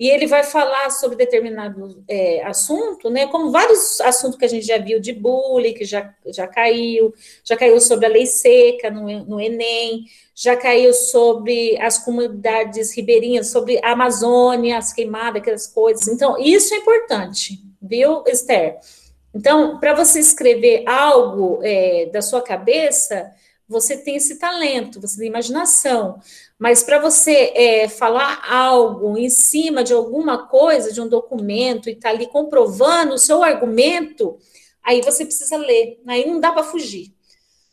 [0.00, 3.28] E ele vai falar sobre determinado é, assunto, né?
[3.28, 7.56] Como vários assuntos que a gente já viu de bullying, que já, já caiu, já
[7.56, 13.78] caiu sobre a lei seca no, no Enem, já caiu sobre as comunidades ribeirinhas, sobre
[13.80, 16.08] a Amazônia, as queimadas, aquelas coisas.
[16.08, 18.80] Então, isso é importante, viu, Esther?
[19.32, 23.32] Então, para você escrever algo é, da sua cabeça,
[23.68, 26.20] você tem esse talento, você tem imaginação,
[26.58, 31.92] mas para você é, falar algo em cima de alguma coisa, de um documento, e
[31.92, 34.38] estar tá ali comprovando o seu argumento,
[34.82, 37.12] aí você precisa ler, aí não dá para fugir,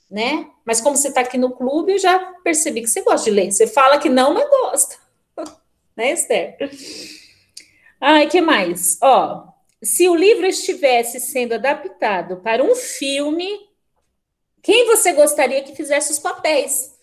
[0.10, 0.50] né?
[0.66, 3.52] Mas como você está aqui no clube, eu já percebi que você gosta de ler.
[3.52, 4.96] Você fala que não, mas gosta.
[5.96, 6.58] né, Esther?
[8.00, 8.98] Ai, que mais?
[9.02, 9.48] Ó,
[9.82, 13.50] se o livro estivesse sendo adaptado para um filme,
[14.64, 16.94] quem você gostaria que fizesse os papéis?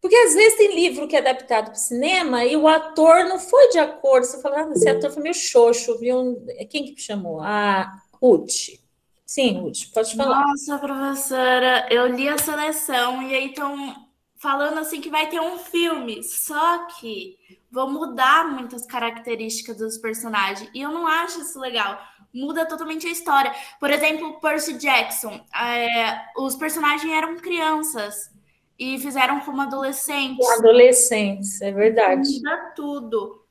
[0.00, 3.38] Porque às vezes tem livro que é adaptado para o cinema e o ator não
[3.38, 4.24] foi de acordo.
[4.24, 6.44] Você fala, ah, esse ator foi meio xoxo, viu?
[6.70, 7.40] Quem que chamou?
[7.40, 8.80] A Ruth.
[9.26, 10.46] Sim, Ruth, pode falar.
[10.46, 13.94] Nossa, professora, eu li a seleção e aí estão
[14.38, 17.38] falando assim que vai ter um filme, só que
[17.70, 21.98] vão mudar muitas características dos personagens e eu não acho isso legal.
[22.34, 23.52] Muda totalmente a história.
[23.78, 28.30] Por exemplo, Percy Jackson, é, os personagens eram crianças
[28.78, 30.48] e fizeram como adolescentes.
[30.50, 32.28] Adolescentes, é verdade.
[32.36, 33.42] Muda tudo.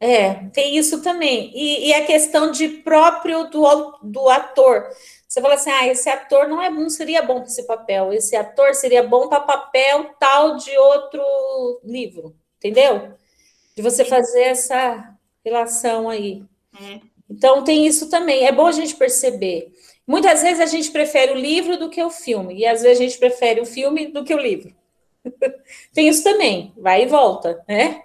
[0.00, 1.50] É, tem isso também.
[1.54, 4.90] E, e a questão de próprio do, do ator.
[5.26, 8.36] Você fala assim, ah, esse ator não é não seria bom para esse papel, esse
[8.36, 11.22] ator seria bom para papel tal de outro
[11.82, 13.14] livro, entendeu?
[13.74, 16.44] De você fazer essa relação aí.
[16.80, 17.00] É.
[17.28, 18.46] Então tem isso também.
[18.46, 19.72] É bom a gente perceber.
[20.06, 23.04] Muitas vezes a gente prefere o livro do que o filme, e às vezes a
[23.04, 24.74] gente prefere o filme do que o livro.
[25.94, 28.02] tem isso também, vai e volta, né?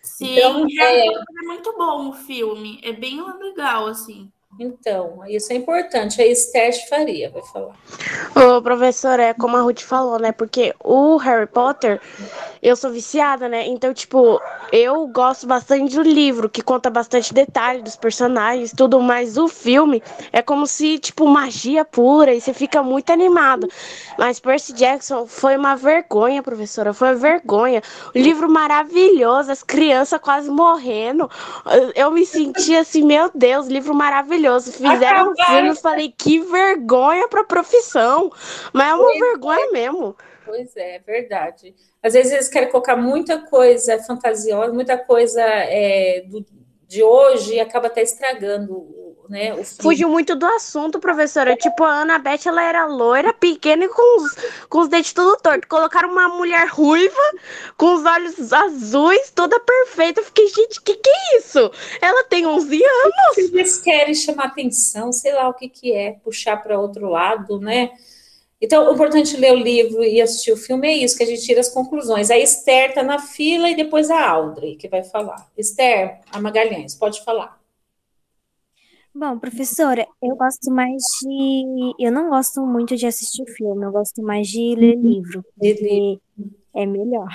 [0.00, 1.06] Sim, então, é...
[1.06, 4.30] é muito bom o filme, é bem legal, assim.
[4.58, 6.22] Então, isso é importante.
[6.22, 7.74] A Esther faria, vai falar.
[8.36, 10.30] Ô, professor, é como a Ruth falou, né?
[10.30, 12.00] Porque o Harry Potter,
[12.62, 13.66] eu sou viciada, né?
[13.66, 14.40] Então, tipo,
[14.70, 20.00] eu gosto bastante do livro, que conta bastante detalhe dos personagens, tudo, mas o filme
[20.32, 23.68] é como se, tipo, magia pura e você fica muito animado.
[24.16, 27.82] Mas Percy Jackson foi uma vergonha, professora, foi uma vergonha.
[28.14, 31.28] O livro maravilhoso, as crianças quase morrendo.
[31.96, 34.72] Eu me senti assim, meu Deus, livro maravilhoso maravilhoso.
[34.72, 38.30] Fizeram um filme, eu falei, que vergonha para a profissão.
[38.72, 39.72] Mas é uma pois vergonha é.
[39.72, 40.16] mesmo.
[40.44, 41.74] Pois é, é verdade.
[42.02, 46.44] Às vezes eles querem colocar muita coisa fantasiosa, muita coisa é, do,
[46.86, 49.62] de hoje e acaba até estragando né?
[49.80, 51.56] Fugiu muito do assunto, professora.
[51.56, 54.34] Tipo, a Ana Beth, ela era loira, pequena e com os,
[54.68, 55.66] com os dentes tudo torto.
[55.68, 57.22] Colocaram uma mulher ruiva,
[57.76, 60.20] com os olhos azuis, toda perfeita.
[60.20, 61.70] Eu fiquei, gente, que que é isso?
[62.00, 63.52] Ela tem 11 anos.
[63.52, 67.90] Eles querem chamar atenção, sei lá o que que é, puxar para outro lado, né?
[68.60, 71.42] Então, o importante ler o livro e assistir o filme é isso, que a gente
[71.42, 72.30] tira as conclusões.
[72.30, 75.50] A Esther tá na fila e depois a Audrey, que vai falar.
[75.56, 77.63] Esther, a Magalhães, pode falar.
[79.16, 81.94] Bom, professora, eu gosto mais de.
[82.00, 86.18] Eu não gosto muito de assistir filme, eu gosto mais de ler livro, porque
[86.74, 87.28] é melhor.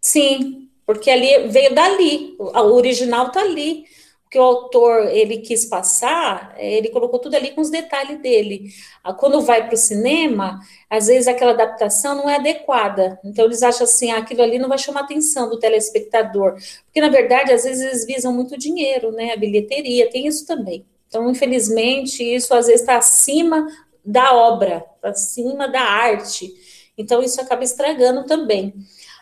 [0.00, 3.84] Sim, porque ali veio dali, o original tá ali.
[4.26, 8.68] O que o autor ele quis passar, ele colocou tudo ali com os detalhes dele.
[9.02, 13.18] Ah, quando vai para o cinema, às vezes aquela adaptação não é adequada.
[13.24, 16.54] Então eles acham assim, ah, aquilo ali não vai chamar a atenção do telespectador.
[16.84, 19.32] Porque, na verdade, às vezes eles visam muito dinheiro, né?
[19.32, 20.84] A bilheteria, tem isso também.
[21.08, 23.66] Então, infelizmente, isso às vezes está acima
[24.04, 26.54] da obra, tá acima da arte.
[26.96, 28.74] Então, isso acaba estragando também.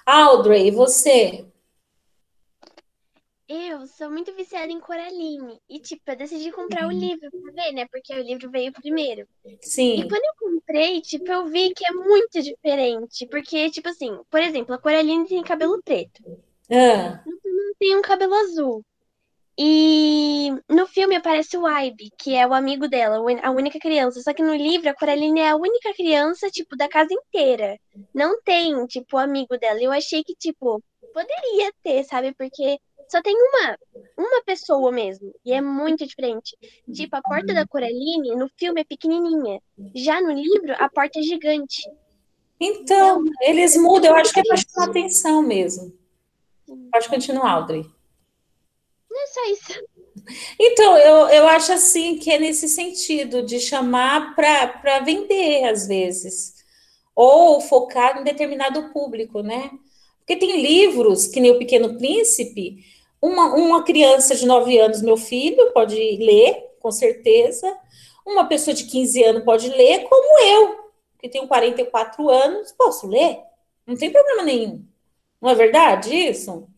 [0.05, 1.47] Audrey, você?
[3.49, 5.61] Eu sou muito viciada em Coraline.
[5.69, 6.89] E, tipo, eu decidi comprar uhum.
[6.89, 7.87] o livro pra ver, né?
[7.87, 9.29] Porque o livro veio primeiro.
[9.61, 10.01] Sim.
[10.01, 13.25] E quando eu comprei, tipo, eu vi que é muito diferente.
[13.27, 16.25] Porque, tipo assim, por exemplo, a Coraline tem cabelo preto.
[16.69, 17.23] Ah.
[17.25, 18.85] Não tem um cabelo azul.
[19.59, 24.21] E no filme aparece o Ibe, que é o amigo dela, a única criança.
[24.21, 27.79] Só que no livro, a Coraline é a única criança, tipo, da casa inteira.
[28.15, 29.81] Não tem, tipo, o amigo dela.
[29.81, 30.83] Eu achei que, tipo,
[31.15, 32.35] poderia ter, sabe?
[32.35, 33.79] Porque só tem uma,
[34.19, 35.33] uma pessoa mesmo.
[35.43, 36.55] E é muito diferente.
[36.93, 39.61] Tipo, a porta da Coraline, no filme, é pequenininha.
[39.95, 41.83] Já no livro, a porta é gigante.
[42.61, 44.11] Então, eles mudam.
[44.11, 45.97] Eu acho que é para chamar atenção mesmo.
[46.93, 47.96] Pode continuar, Audrey.
[49.17, 49.87] É só isso.
[50.59, 56.55] Então, eu, eu acho assim que é nesse sentido de chamar para vender, às vezes,
[57.15, 59.71] ou focar em determinado público, né?
[60.19, 62.85] Porque tem livros, que nem O Pequeno Príncipe,
[63.23, 67.77] uma, uma criança de 9 anos, meu filho, pode ler, com certeza,
[68.27, 73.39] uma pessoa de 15 anos pode ler, como eu, que tenho 44 anos, posso ler,
[73.87, 74.85] não tem problema nenhum.
[75.41, 76.69] Não é verdade isso?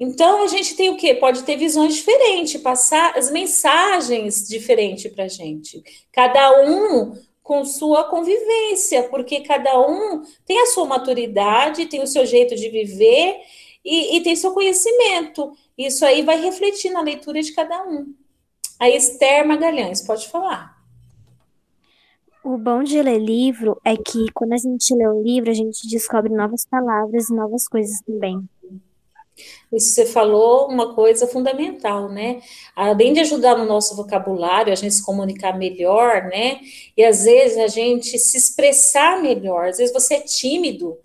[0.00, 1.14] Então, a gente tem o quê?
[1.14, 5.82] Pode ter visões diferentes, passar as mensagens diferentes para a gente.
[6.12, 12.26] Cada um com sua convivência, porque cada um tem a sua maturidade, tem o seu
[12.26, 13.36] jeito de viver
[13.84, 15.52] e, e tem seu conhecimento.
[15.76, 18.14] Isso aí vai refletir na leitura de cada um.
[18.78, 20.76] A Esther Magalhães, pode falar.
[22.44, 25.88] O bom de ler livro é que quando a gente lê o livro, a gente
[25.88, 28.46] descobre novas palavras e novas coisas também.
[29.72, 32.40] Isso você falou uma coisa fundamental, né?
[32.74, 36.60] Além de ajudar no nosso vocabulário, a gente se comunicar melhor, né?
[36.96, 39.68] E às vezes a gente se expressar melhor.
[39.68, 40.98] Às vezes você é tímido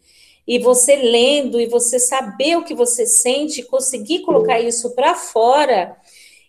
[0.47, 5.95] e você lendo e você saber o que você sente, conseguir colocar isso para fora,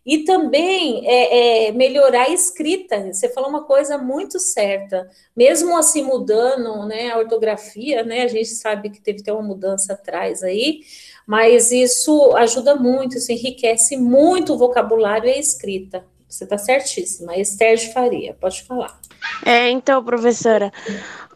[0.07, 3.13] E também é, é, melhorar a escrita.
[3.13, 5.09] Você falou uma coisa muito certa.
[5.37, 9.95] Mesmo assim mudando né, a ortografia, né, a gente sabe que teve até uma mudança
[9.95, 10.81] atrás aí,
[11.27, 16.05] mas isso ajuda muito, isso enriquece muito o vocabulário e a escrita.
[16.29, 17.37] Você está certíssima.
[17.37, 18.99] Esther de Faria, pode falar.
[19.47, 20.73] É, então, professora,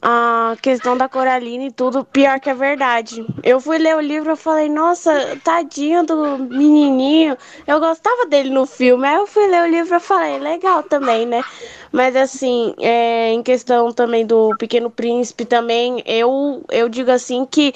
[0.03, 3.24] a questão da Coraline e tudo, pior que é verdade.
[3.42, 7.37] Eu fui ler o livro e falei, nossa, tadinho do menininho.
[7.66, 9.07] Eu gostava dele no filme.
[9.07, 11.42] Aí eu fui ler o livro e falei, legal também, né?
[11.92, 17.72] Mas assim, é, em questão também do Pequeno Príncipe também, eu, eu digo assim que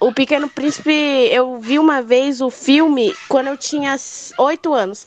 [0.00, 0.92] o Pequeno Príncipe,
[1.30, 3.96] eu vi uma vez o filme quando eu tinha
[4.38, 5.04] oito anos.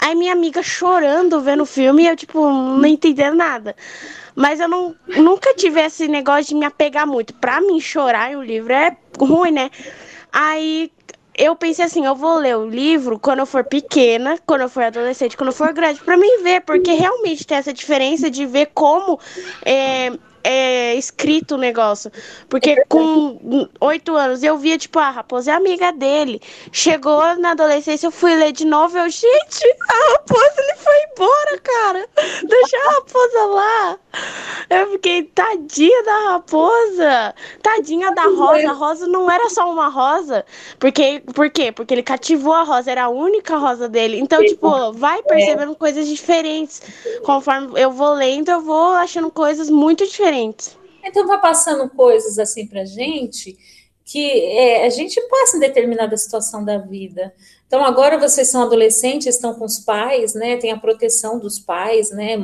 [0.00, 3.74] Aí minha amiga chorando vendo o filme e eu, tipo, não entendendo nada.
[4.34, 7.34] Mas eu não, nunca tive esse negócio de me apegar muito.
[7.34, 9.70] Pra mim, chorar em um livro é ruim, né?
[10.32, 10.92] Aí
[11.38, 14.82] eu pensei assim, eu vou ler o livro quando eu for pequena, quando eu for
[14.82, 18.70] adolescente, quando eu for grande, para mim ver, porque realmente tem essa diferença de ver
[18.74, 19.20] como
[19.64, 20.10] é,
[20.48, 22.10] é, escrito o negócio.
[22.48, 26.40] Porque com oito anos eu via, tipo, a raposa é amiga dele.
[26.72, 28.96] Chegou na adolescência, eu fui ler de novo.
[28.96, 32.08] Eu, gente, a raposa ele foi embora, cara.
[32.48, 33.98] Deixa a raposa lá.
[34.70, 37.34] Eu fiquei, tadinha da raposa.
[37.62, 38.70] Tadinha da rosa.
[38.70, 40.46] A rosa não era só uma rosa.
[40.78, 41.72] Porque, por quê?
[41.72, 44.18] Porque ele cativou a rosa, era a única rosa dele.
[44.18, 46.80] Então, tipo, vai percebendo coisas diferentes.
[47.22, 50.76] Conforme eu vou lendo, eu vou achando coisas muito diferentes diferentes.
[51.04, 53.56] Então vai passando coisas assim para gente
[54.04, 57.34] que é, a gente passa em determinada situação da vida.
[57.66, 60.56] Então agora vocês são adolescentes, estão com os pais, né?
[60.56, 62.36] Tem a proteção dos pais, né?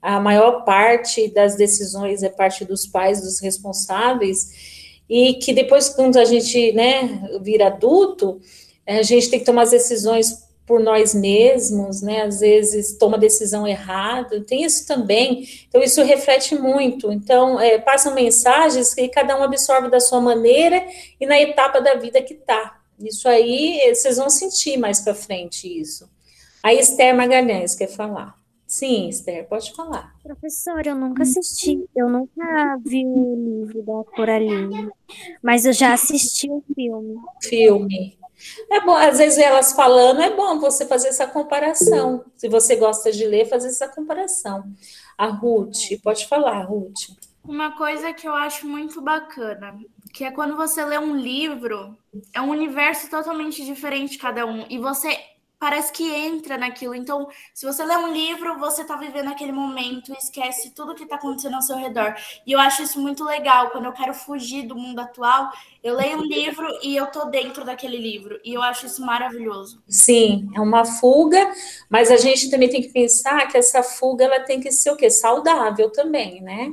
[0.00, 6.18] A maior parte das decisões é parte dos pais, dos responsáveis, e que depois, quando
[6.18, 8.40] a gente né, vira adulto,
[8.86, 12.22] a gente tem que tomar as decisões por nós mesmos, né?
[12.22, 15.48] Às vezes toma decisão errada, tem isso também.
[15.66, 17.10] Então, isso reflete muito.
[17.10, 20.86] Então, é, passam mensagens que cada um absorve da sua maneira
[21.18, 22.78] e na etapa da vida que está.
[23.00, 26.08] Isso aí, vocês vão sentir mais para frente isso.
[26.62, 28.36] A Esther Magalhães quer falar.
[28.66, 30.14] Sim, Esther, pode falar.
[30.22, 34.90] Professora, eu nunca assisti, eu nunca vi o livro da Coraline,
[35.42, 37.16] mas eu já assisti o filme.
[37.42, 38.17] Filme.
[38.70, 42.24] É bom, às vezes elas falando, é bom você fazer essa comparação.
[42.36, 44.64] Se você gosta de ler, fazer essa comparação.
[45.16, 47.10] A Ruth, pode falar, Ruth.
[47.44, 49.78] Uma coisa que eu acho muito bacana,
[50.12, 51.96] que é quando você lê um livro,
[52.32, 55.18] é um universo totalmente diferente cada um, e você
[55.58, 56.94] parece que entra naquilo.
[56.94, 61.16] Então, se você lê um livro, você está vivendo aquele momento, esquece tudo que está
[61.16, 62.14] acontecendo ao seu redor.
[62.46, 63.70] E eu acho isso muito legal.
[63.70, 65.50] Quando eu quero fugir do mundo atual,
[65.82, 68.38] eu leio um livro e eu tô dentro daquele livro.
[68.44, 69.82] E eu acho isso maravilhoso.
[69.88, 71.52] Sim, é uma fuga,
[71.90, 74.96] mas a gente também tem que pensar que essa fuga ela tem que ser o
[74.96, 75.10] quê?
[75.10, 76.72] Saudável também, né?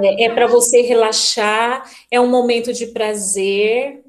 [0.00, 4.02] É, é para você relaxar, é um momento de prazer,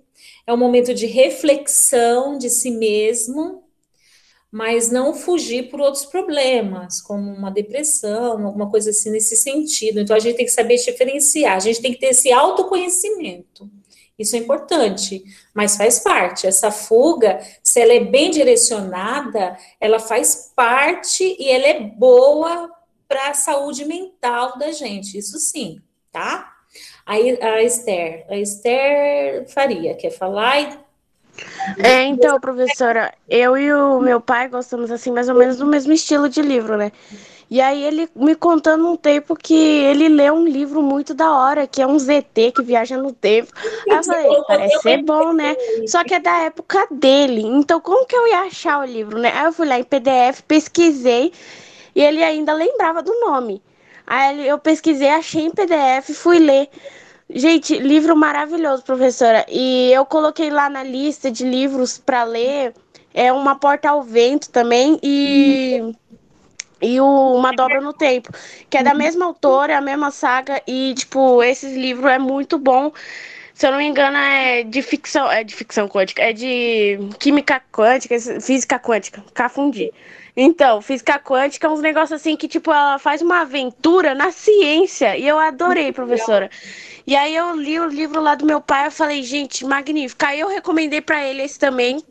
[0.50, 3.59] é um momento de reflexão de si mesmo,
[4.52, 10.00] mas não fugir por outros problemas, como uma depressão, alguma coisa assim nesse sentido.
[10.00, 13.70] Então a gente tem que saber diferenciar, a gente tem que ter esse autoconhecimento.
[14.18, 16.46] Isso é importante, mas faz parte.
[16.46, 22.70] Essa fuga, se ela é bem direcionada, ela faz parte e ela é boa
[23.08, 25.18] para a saúde mental da gente.
[25.18, 25.80] Isso sim,
[26.12, 26.54] tá?
[27.06, 30.86] Aí a Esther, a Esther Faria, quer falar?
[31.78, 35.94] É, então, professora, eu e o meu pai gostamos, assim, mais ou menos do mesmo
[35.94, 36.92] estilo de livro, né?
[37.50, 41.66] E aí ele me contando um tempo que ele leu um livro muito da hora,
[41.66, 43.52] que é um ZT que viaja no tempo.
[43.90, 45.56] Aí eu falei, parece ser bom, né?
[45.88, 47.42] Só que é da época dele.
[47.42, 49.32] Então, como que eu ia achar o livro, né?
[49.34, 51.34] Aí eu fui lá em PDF, pesquisei,
[51.96, 53.64] e ele ainda lembrava do nome.
[54.06, 56.70] Aí eu pesquisei, achei em PDF, fui ler.
[57.32, 59.46] Gente, livro maravilhoso, professora.
[59.50, 62.74] E eu coloquei lá na lista de livros para ler
[63.14, 65.94] é uma porta ao vento também e
[66.82, 68.32] e o Uma Dobra no Tempo,
[68.70, 72.92] que é da mesma autora, a mesma saga e tipo, esse livro é muito bom.
[73.54, 77.62] Se eu não me engano, é de ficção, é de ficção quântica, é de química
[77.72, 79.92] quântica, física quântica, cafundi.
[80.38, 85.18] Então, física quântica é uns negócios assim que, tipo, ela faz uma aventura na ciência.
[85.18, 86.50] E eu adorei, professora.
[87.10, 90.24] E aí eu li o livro lá do meu pai e falei, gente, magnífico.
[90.24, 92.04] Aí eu recomendei para ele esse também.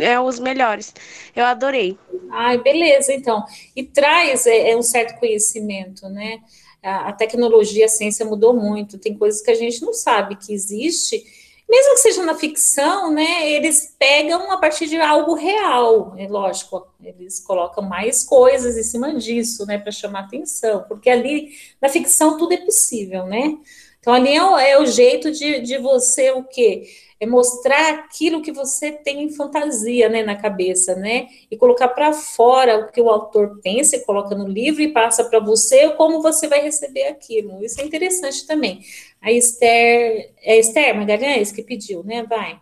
[0.00, 0.92] É os melhores.
[1.36, 1.96] Eu adorei.
[2.32, 3.44] Ai, beleza, então.
[3.76, 6.40] E traz é, é um certo conhecimento, né?
[6.82, 8.98] A, a tecnologia, a ciência mudou muito.
[8.98, 11.22] Tem coisas que a gente não sabe que existe
[11.68, 16.86] mesmo que seja na ficção, né, eles pegam a partir de algo real, é lógico,
[17.02, 22.36] eles colocam mais coisas em cima disso, né, para chamar atenção, porque ali na ficção
[22.36, 23.56] tudo é possível, né?
[24.04, 26.84] Então ali é o, é o jeito de, de você o quê?
[27.24, 32.12] é mostrar aquilo que você tem em fantasia, né, na cabeça, né, e colocar para
[32.12, 36.20] fora o que o autor pensa e coloca no livro e passa para você como
[36.20, 37.64] você vai receber aquilo.
[37.64, 38.80] Isso é interessante também.
[39.22, 42.60] A Esther, é Esther Magalhães que pediu, né, vai.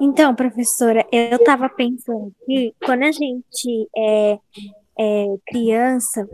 [0.00, 4.38] Então, professora, eu estava pensando que quando a gente é,
[4.98, 6.28] é criança,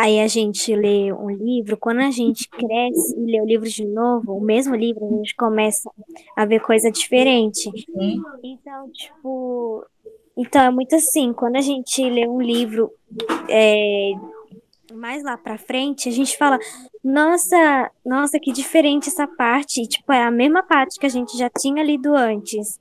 [0.00, 3.84] Aí a gente lê um livro, quando a gente cresce e lê o livro de
[3.84, 5.90] novo, o mesmo livro, a gente começa
[6.36, 7.68] a ver coisa diferente.
[8.40, 9.84] Então, tipo,
[10.36, 12.92] então é muito assim, quando a gente lê um livro
[13.48, 14.12] é,
[14.94, 16.60] mais lá pra frente, a gente fala,
[17.02, 19.82] nossa, nossa, que diferente essa parte.
[19.82, 22.78] E, tipo, é a mesma parte que a gente já tinha lido antes.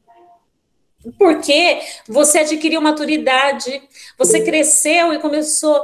[1.17, 3.81] Porque você adquiriu maturidade,
[4.19, 5.83] você cresceu e começou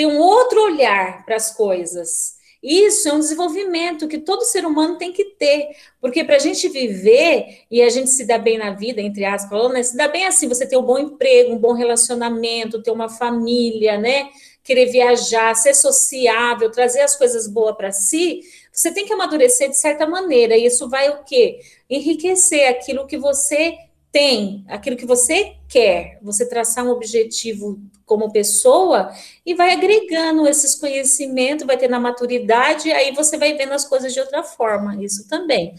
[0.00, 2.38] ter um outro olhar para as coisas.
[2.62, 5.68] Isso é um desenvolvimento que todo ser humano tem que ter,
[6.00, 9.70] porque para a gente viver e a gente se dar bem na vida, entre aspas,
[9.70, 13.10] né, se dar bem assim, você ter um bom emprego, um bom relacionamento, ter uma
[13.10, 14.30] família, né?
[14.64, 18.40] Querer viajar, ser sociável, trazer as coisas boas para si,
[18.72, 20.56] você tem que amadurecer de certa maneira.
[20.56, 21.60] E isso vai o quê?
[21.90, 23.76] Enriquecer aquilo que você
[24.12, 29.12] tem, aquilo que você quer, você traçar um objetivo como pessoa
[29.46, 34.12] e vai agregando esses conhecimentos, vai tendo a maturidade, aí você vai vendo as coisas
[34.12, 35.74] de outra forma, isso também.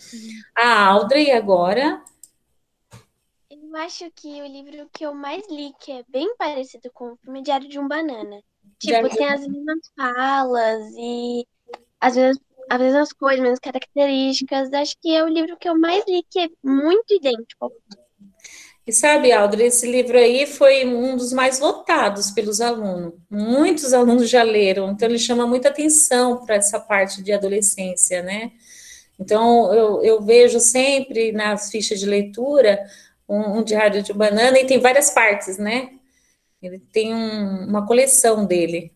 [0.56, 2.02] A Audrey agora.
[3.50, 7.18] Eu acho que o livro que eu mais li, que é bem parecido com o
[7.18, 8.42] filme Diário de um Banana.
[8.80, 11.46] Tipo, tem as mesmas falas e
[12.00, 14.72] às vezes as mesmas coisas, mesmas características.
[14.72, 17.72] Acho que é o livro que eu mais li, que é muito idêntico
[18.86, 23.14] e sabe, Aldra, esse livro aí foi um dos mais votados pelos alunos.
[23.30, 28.52] Muitos alunos já leram, então ele chama muita atenção para essa parte de adolescência, né?
[29.20, 32.84] Então, eu, eu vejo sempre nas fichas de leitura
[33.30, 35.92] um, um diário de banana e tem várias partes, né?
[36.62, 38.92] Ele tem um, uma coleção dele.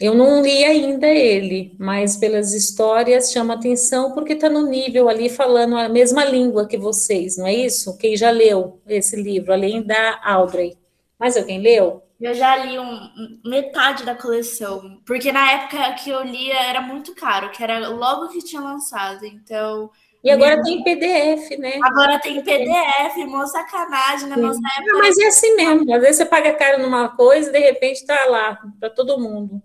[0.00, 5.28] Eu não li ainda ele, mas pelas histórias chama atenção porque está no nível ali
[5.28, 7.96] falando a mesma língua que vocês, não é isso?
[7.96, 10.76] Quem já leu esse livro, além da Audrey.
[11.18, 12.02] Mais alguém leu?
[12.20, 17.14] Eu já li um, metade da coleção, porque na época que eu lia era muito
[17.14, 19.90] caro, que era logo que tinha lançado, então...
[20.24, 21.78] E agora tem PDF, né?
[21.82, 24.92] Agora tem PDF, mó sacanagem na nossa época.
[24.92, 27.96] Não, mas é assim mesmo, às vezes você paga caro numa coisa e de repente
[27.96, 29.62] está lá para todo mundo.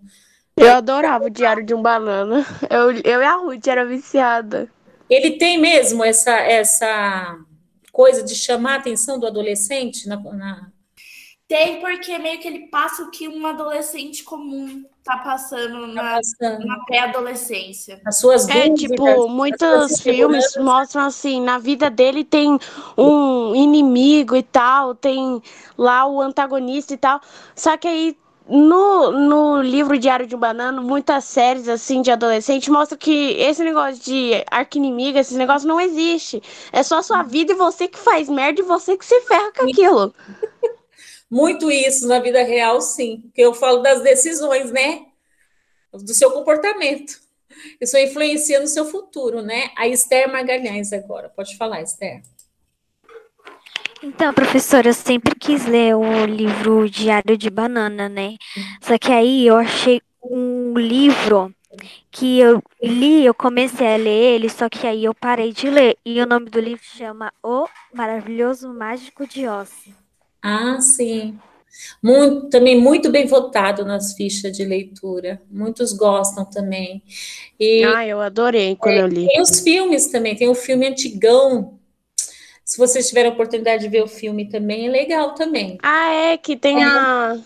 [0.54, 2.44] Eu adorava o Diário de um Banana.
[2.68, 4.68] Eu, eu e a Ruth era viciada.
[5.08, 7.38] Ele tem mesmo essa, essa
[7.90, 10.69] coisa de chamar a atenção do adolescente na, na...
[11.50, 16.14] Tem, porque meio que ele passa o que um adolescente comum tá passando tá na,
[16.14, 16.64] passando.
[16.64, 18.00] na pré-adolescência.
[18.06, 22.56] As suas É, tipo, muitos filmes mostram assim, na vida dele tem
[22.96, 25.42] um inimigo e tal, tem
[25.76, 27.20] lá o antagonista e tal.
[27.56, 28.16] Só que aí
[28.48, 33.64] no, no livro Diário de um Banano, muitas séries assim de adolescente mostram que esse
[33.64, 36.40] negócio de arquinimiga, esse negócio não existe.
[36.72, 39.50] É só a sua vida e você que faz merda e você que se ferra
[39.50, 40.14] com aquilo.
[41.30, 43.20] Muito isso na vida real, sim.
[43.22, 45.06] Porque eu falo das decisões, né?
[45.92, 47.20] Do seu comportamento.
[47.80, 49.70] Isso influencia no seu futuro, né?
[49.76, 51.28] A Esther Magalhães agora.
[51.28, 52.22] Pode falar, Esther.
[54.02, 58.36] Então, professora, eu sempre quis ler o livro Diário de Banana, né?
[58.80, 61.54] Só que aí eu achei um livro
[62.10, 65.98] que eu li, eu comecei a ler ele, só que aí eu parei de ler.
[66.04, 69.70] E o nome do livro chama O Maravilhoso Mágico de Oz.
[70.42, 71.38] Ah, sim.
[72.02, 75.40] Muito, também muito bem votado nas fichas de leitura.
[75.50, 77.02] Muitos gostam também.
[77.58, 79.26] E, ah, eu adorei quando é, eu li.
[79.26, 81.79] Tem os filmes também, tem o um filme antigão
[82.70, 85.76] se vocês tiverem a oportunidade de ver o filme também, é legal também.
[85.82, 86.86] Ah, é, que tem é.
[86.86, 87.36] a.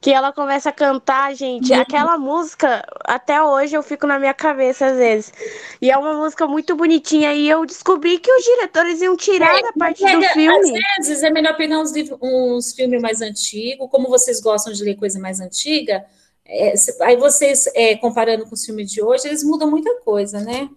[0.00, 1.72] Que ela começa a cantar, gente.
[1.72, 1.80] Uhum.
[1.80, 5.32] Aquela música, até hoje eu fico na minha cabeça às vezes.
[5.80, 7.32] E é uma música muito bonitinha.
[7.34, 10.72] E eu descobri que os diretores iam tirar é, da parte do filme.
[10.98, 13.88] Às vezes é melhor pegar uns, uns filmes mais antigos.
[13.88, 16.04] Como vocês gostam de ler coisa mais antiga,
[16.44, 20.68] é, aí vocês, é, comparando com os filmes de hoje, eles mudam muita coisa, né?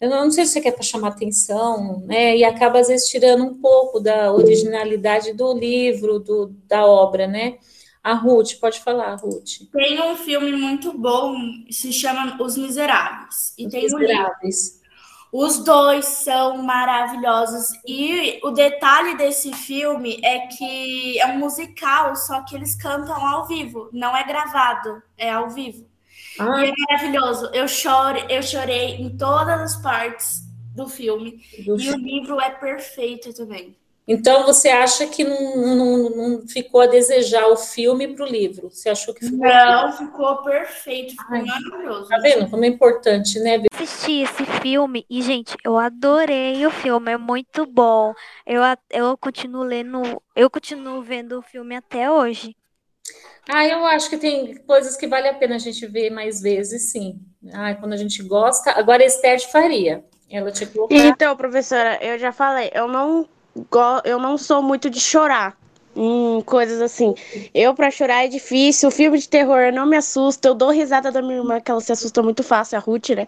[0.00, 2.36] Eu não sei se você quer para chamar atenção, né?
[2.36, 7.58] E acaba às vezes tirando um pouco da originalidade do livro, do, da obra, né?
[8.02, 9.68] A Ruth, pode falar, Ruth.
[9.72, 11.34] Tem um filme muito bom,
[11.70, 13.54] se chama Os Miseráveis.
[13.58, 14.80] E Os tem Miseráveis.
[15.32, 17.66] Os dois são maravilhosos.
[17.86, 23.46] E o detalhe desse filme é que é um musical, só que eles cantam ao
[23.46, 25.86] vivo, não é gravado, é ao vivo.
[26.38, 26.64] Ah.
[26.64, 27.50] E é maravilhoso.
[27.52, 30.42] Eu choro, eu chorei em todas as partes
[30.74, 31.40] do filme.
[31.64, 33.76] Do e o livro é perfeito também.
[34.08, 38.70] Então você acha que não, não, não ficou a desejar o filme para o livro?
[38.70, 39.40] Você achou que ficou?
[39.40, 42.08] Não, ficou perfeito, ficou Ai, maravilhoso.
[42.08, 43.64] Tá vendo como é importante, né?
[43.74, 48.14] Assisti esse filme e, gente, eu adorei o filme, é muito bom.
[48.46, 52.54] Eu, eu continuo lendo, eu continuo vendo o filme até hoje.
[53.48, 56.90] Ah, eu acho que tem coisas que vale a pena a gente ver mais vezes,
[56.90, 57.20] sim.
[57.52, 58.72] Ah, quando a gente gosta.
[58.72, 60.04] Agora, a Esther faria.
[60.28, 60.96] Ela te colocou.
[60.96, 63.28] Então, professora, eu já falei, eu não
[64.04, 65.56] eu não sou muito de chorar.
[65.96, 67.14] Hum, coisas assim.
[67.54, 68.90] Eu, pra chorar, é difícil.
[68.90, 70.48] Filme de terror eu não me assusta.
[70.48, 73.26] Eu dou risada da minha irmã, que ela se assusta muito fácil, a Ruth, né?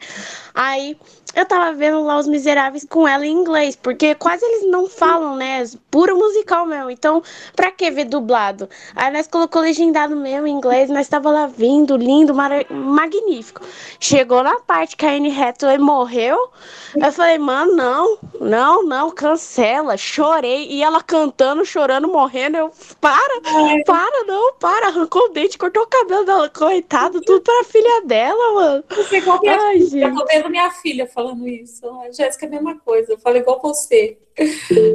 [0.55, 0.97] Aí
[1.35, 5.37] eu tava vendo lá Os Miseráveis com ela em inglês, porque quase eles não falam,
[5.37, 5.64] né?
[5.91, 6.91] Puro musical mesmo.
[6.91, 7.23] Então,
[7.55, 8.69] pra que ver dublado?
[8.95, 13.62] Aí nós colocou legendado mesmo em inglês, nós tava lá vindo, lindo, magnífico.
[14.01, 16.51] Chegou na parte que a Anne Hathaway morreu,
[16.97, 19.97] eu falei, mano, não, não, não, cancela.
[19.97, 20.66] Chorei.
[20.71, 22.58] E ela cantando, chorando, morrendo.
[22.59, 23.41] Eu, para,
[23.85, 24.89] para, não, para.
[24.89, 28.85] Arrancou o dente, cortou o cabelo dela, coitado, tudo pra filha dela, mano.
[28.91, 29.99] Você Ai, gente.
[29.99, 31.89] Eu tô vendo minha filha falando isso.
[32.01, 34.19] A Jéssica é a mesma coisa, eu falo igual você.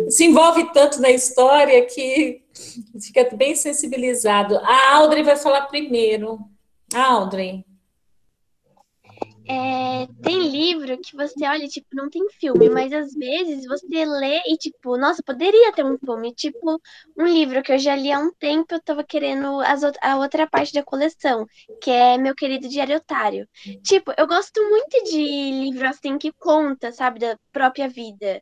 [0.09, 2.41] Se envolve tanto na história que
[3.01, 4.57] fica bem sensibilizado.
[4.57, 6.39] A Audrey vai falar primeiro.
[6.93, 7.66] Audrey.
[9.45, 14.41] É, tem livro que você olha, tipo, não tem filme, mas às vezes você lê
[14.47, 16.33] e, tipo, nossa, poderia ter um filme.
[16.33, 16.79] Tipo,
[17.17, 20.47] um livro que eu já li há um tempo, eu tava querendo as, a outra
[20.47, 21.45] parte da coleção,
[21.81, 23.47] que é Meu Querido Diário Otário.
[23.83, 28.41] Tipo, eu gosto muito de livro assim que conta, sabe, da própria vida.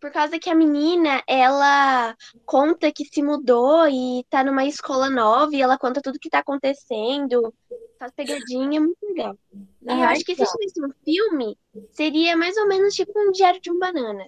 [0.00, 5.54] Por causa que a menina, ela conta que se mudou e tá numa escola nova
[5.54, 7.54] e ela conta tudo que tá acontecendo,
[8.00, 9.36] faz pegadinha, é muito legal.
[9.52, 11.58] E eu acho que se tivesse um filme,
[11.92, 14.26] seria mais ou menos tipo um diário de um banana.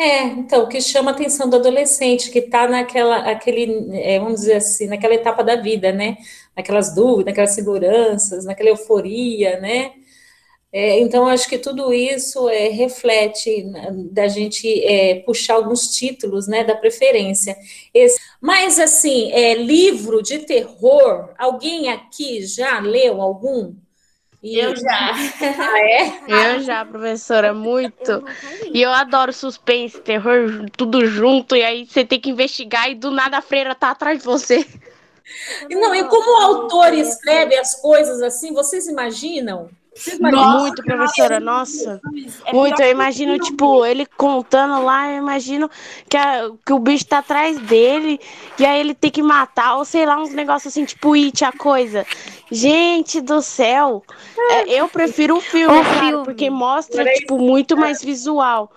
[0.00, 4.40] É, então, o que chama a atenção do adolescente, que está naquela, aquele, é, vamos
[4.40, 6.18] dizer assim, naquela etapa da vida, né?
[6.56, 9.92] Naquelas dúvidas, naquelas seguranças, naquela euforia, né?
[10.70, 16.46] É, então, acho que tudo isso é, reflete né, da gente é, puxar alguns títulos,
[16.46, 17.56] né, da preferência.
[17.94, 23.74] Esse, mas, assim, é, livro de terror, alguém aqui já leu algum?
[24.42, 24.58] E...
[24.58, 25.14] Eu já.
[25.58, 26.56] Ah, é?
[26.56, 28.22] Eu já, professora, muito.
[28.72, 33.10] E eu adoro suspense, terror, tudo junto, e aí você tem que investigar e do
[33.10, 34.66] nada a freira tá atrás de você.
[35.70, 39.70] Não, e como o autor escreve as coisas assim, vocês imaginam?
[40.20, 42.00] Nossa, muito, professora, nossa.
[42.44, 45.70] É muito, eu imagino, tipo, ele contando lá, eu imagino
[46.08, 48.20] que, a, que o bicho tá atrás dele,
[48.58, 51.52] e aí ele tem que matar, ou sei lá, uns negócios assim, tipo It, a
[51.52, 52.06] coisa.
[52.50, 54.02] Gente do céu,
[54.50, 56.24] é, eu prefiro o filme, o filme.
[56.24, 58.72] porque mostra, tipo, muito mais visual.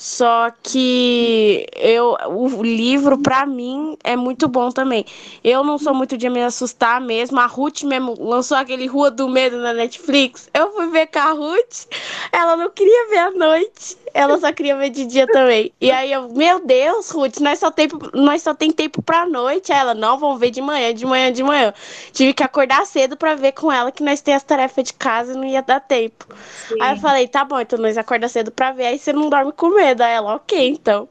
[0.00, 5.04] Só que eu, o livro, para mim, é muito bom também.
[5.42, 7.40] Eu não sou muito de me assustar mesmo.
[7.40, 10.48] A Ruth mesmo lançou aquele Rua do Medo na Netflix.
[10.54, 11.86] Eu fui ver com a Ruth,
[12.30, 13.98] ela não queria ver à noite.
[14.14, 15.70] Ela só queria ver de dia também.
[15.80, 19.72] E aí eu, meu Deus, Ruth, nós só tem, nós só tem tempo pra noite.
[19.72, 21.74] Aí ela, não, vamos ver de manhã, de manhã, de manhã.
[22.12, 25.32] Tive que acordar cedo pra ver com ela que nós temos as tarefas de casa
[25.32, 26.26] e não ia dar tempo.
[26.68, 26.76] Sim.
[26.80, 29.52] Aí eu falei, tá bom, então nós acorda cedo pra ver, aí você não dorme
[29.52, 31.08] com Aí ela, ok, então.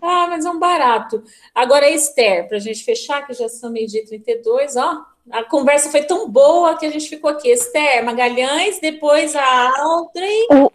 [0.00, 1.22] Ah, mas é um barato.
[1.54, 5.04] Agora, Esther, pra gente fechar, que já são meio-dia 32, ó.
[5.30, 7.48] A conversa foi tão boa que a gente ficou aqui.
[7.50, 10.46] Esther, Magalhães, depois a Audrey.
[10.50, 10.70] O...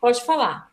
[0.00, 0.70] Pode falar.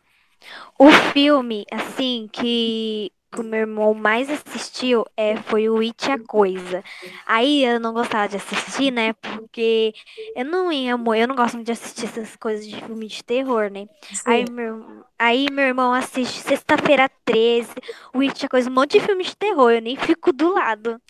[0.78, 6.82] O filme, assim, que o meu irmão mais assistiu é, foi o It a Coisa.
[7.26, 9.12] Aí eu não gostava de assistir, né?
[9.14, 9.92] Porque
[10.34, 13.70] eu não ia, eu não gosto muito de assistir essas coisas de filme de terror,
[13.70, 13.86] né?
[14.24, 17.70] Aí meu, aí meu irmão assiste Sexta-feira 13,
[18.14, 21.00] o It a Coisa, um monte de filme de terror, eu nem fico do lado.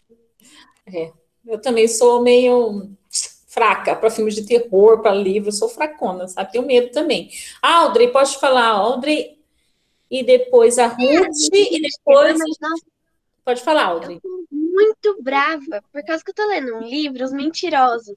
[0.87, 1.13] É,
[1.47, 2.91] eu também sou meio
[3.49, 6.53] fraca para filmes de terror, para livros, sou fracona, sabe?
[6.53, 7.31] Tenho medo também.
[7.63, 9.38] Audrey, pode falar, Audrey,
[10.11, 12.39] e depois a Ruth, e depois.
[13.45, 14.21] Pode falar, Audrey.
[14.23, 18.15] Eu muito brava, por causa que eu tô lendo um livro, Os Mentirosos.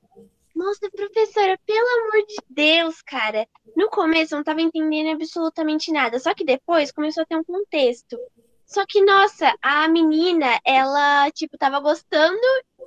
[0.55, 3.47] Nossa, professora, pelo amor de Deus, cara.
[3.75, 7.43] No começo eu não tava entendendo absolutamente nada, só que depois começou a ter um
[7.43, 8.17] contexto.
[8.65, 12.39] Só que, nossa, a menina, ela, tipo, tava gostando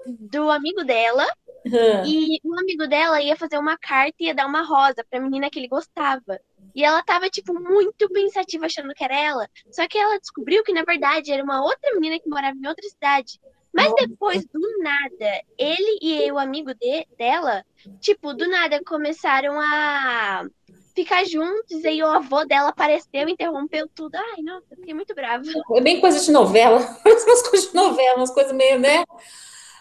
[0.07, 1.26] do amigo dela,
[1.64, 2.05] Uhum.
[2.05, 5.48] E o amigo dela ia fazer uma carta e ia dar uma rosa pra menina
[5.48, 6.38] que ele gostava.
[6.75, 9.49] E ela tava, tipo, muito pensativa, achando que era ela.
[9.70, 12.89] Só que ela descobriu que, na verdade, era uma outra menina que morava em outra
[12.89, 13.39] cidade.
[13.72, 17.64] Mas depois, do nada, ele e o amigo de, dela,
[18.01, 20.47] tipo, do nada começaram a
[20.95, 21.83] ficar juntos.
[21.83, 24.14] E aí o avô dela apareceu, interrompeu tudo.
[24.14, 25.43] Ai, nossa, fiquei muito brava.
[25.75, 26.79] É bem coisa de novela.
[27.05, 29.05] Umas coisas de novela, umas coisas meio, né?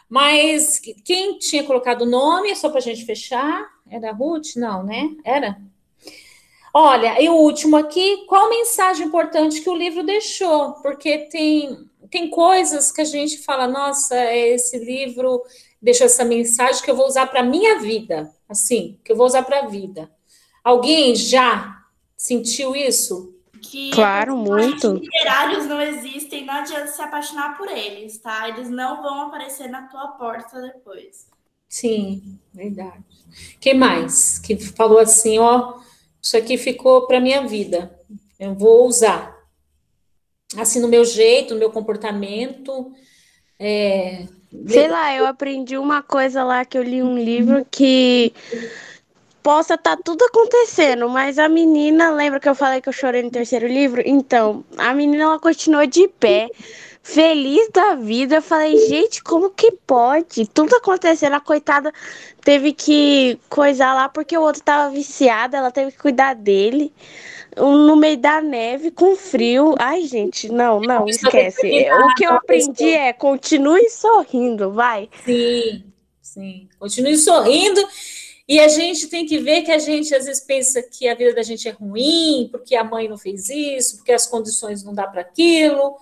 [0.09, 4.55] Mas quem tinha colocado o nome, só para a gente fechar, era a Ruth?
[4.55, 5.09] Não, né?
[5.23, 5.57] Era?
[6.75, 10.73] Olha, e o último aqui, qual mensagem importante que o livro deixou?
[10.81, 15.43] Porque tem, tem coisas que a gente fala, nossa, esse livro
[15.79, 19.27] deixou essa mensagem que eu vou usar para a minha vida, assim, que eu vou
[19.27, 20.09] usar para a vida.
[20.63, 21.83] Alguém já
[22.17, 23.35] sentiu isso?
[23.61, 24.93] Que Claro, muito.
[24.93, 28.49] literários não existem, não adianta se apaixonar por eles, tá?
[28.49, 31.27] Eles não vão aparecer na tua porta depois.
[31.69, 33.03] Sim, verdade.
[33.59, 35.79] Quem mais que falou assim, ó,
[36.23, 37.93] isso aqui ficou para minha vida.
[38.39, 39.35] Eu vou usar.
[40.57, 42.93] Assim, no meu jeito, no meu comportamento.
[43.59, 44.25] É,
[44.67, 48.31] Sei lá, eu aprendi uma coisa lá que eu li um livro que
[49.41, 53.31] possa estar tudo acontecendo, mas a menina, lembra que eu falei que eu chorei no
[53.31, 54.01] terceiro livro?
[54.05, 56.49] Então, a menina ela continuou de pé,
[57.03, 58.35] feliz da vida.
[58.35, 60.47] Eu falei, gente, como que pode?
[60.47, 61.93] Tudo acontecendo, a coitada
[62.41, 66.91] teve que coisar lá porque o outro tava viciado, ela teve que cuidar dele.
[67.55, 69.75] No meio da neve, com frio.
[69.77, 71.87] Ai, gente, não, não, esquece.
[71.91, 75.07] O que eu aprendi é continue sorrindo, vai.
[75.23, 75.83] Sim,
[76.19, 76.67] sim.
[76.79, 77.79] Continue sorrindo.
[78.47, 81.35] E a gente tem que ver que a gente às vezes pensa que a vida
[81.35, 85.05] da gente é ruim, porque a mãe não fez isso, porque as condições não dá
[85.05, 85.95] para aquilo.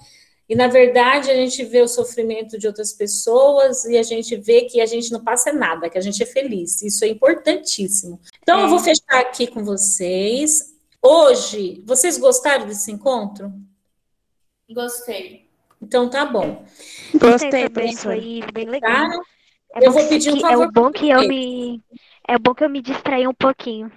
[0.52, 4.64] E na verdade a gente vê o sofrimento de outras pessoas e a gente vê
[4.64, 6.82] que a gente não passa nada, que a gente é feliz.
[6.82, 8.20] Isso é importantíssimo.
[8.44, 10.76] Então eu vou fechar aqui com vocês.
[11.02, 13.50] Hoje, vocês gostaram desse encontro?
[14.70, 15.48] Gostei.
[15.82, 16.66] Então tá bom.
[17.14, 18.22] Gostei, também, professora.
[18.22, 19.10] foi bem legal.
[19.10, 19.20] Tá?
[19.76, 21.82] É Eu bom vou que- pedir um favor É bom que eu me
[22.28, 23.90] é bom que eu me distraí um pouquinho.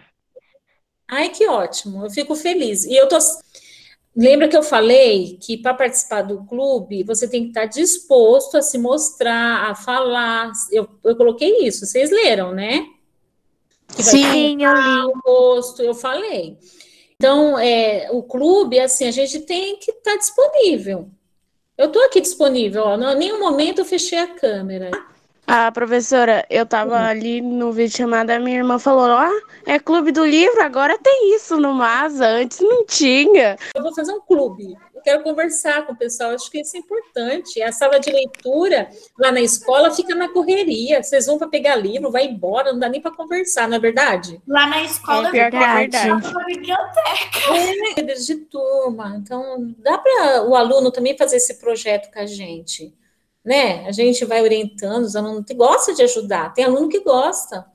[1.11, 2.85] Ai, que ótimo, eu fico feliz.
[2.85, 3.19] E eu tô.
[4.17, 8.63] Lembra que eu falei que para participar do clube você tem que estar disposto a
[8.63, 10.53] se mostrar, a falar.
[10.71, 12.87] Eu, eu coloquei isso, vocês leram, né?
[13.89, 14.63] Sim.
[14.63, 15.05] Eu li.
[15.07, 16.57] o rosto, eu falei.
[17.17, 21.11] Então, é, o clube, assim, a gente tem que estar disponível.
[21.77, 24.91] Eu estou aqui disponível, ó, em nenhum momento eu fechei a câmera.
[25.47, 29.31] Ah, professora, eu tava ali no vídeo chamada, minha irmã falou: Ah,
[29.67, 33.57] é clube do livro, agora tem isso no Masa, antes não tinha.
[33.75, 34.75] Eu vou fazer um clube.
[34.95, 36.31] Eu quero conversar com o pessoal.
[36.31, 37.61] Acho que isso é importante.
[37.63, 38.89] A sala de leitura
[39.19, 41.03] lá na escola fica na correria.
[41.03, 44.41] Vocês vão para pegar livro, vai embora, não dá nem para conversar, não é verdade?
[44.49, 46.23] Lá na escola É pior que é verdade.
[46.47, 48.01] biblioteca.
[48.01, 49.17] É, de turma.
[49.19, 52.95] Então, dá para o aluno também fazer esse projeto com a gente.
[53.45, 53.87] Né?
[53.87, 56.55] A gente vai orientando, os alunos gostam de ajudar.
[56.55, 57.67] Tem aluno que gosta.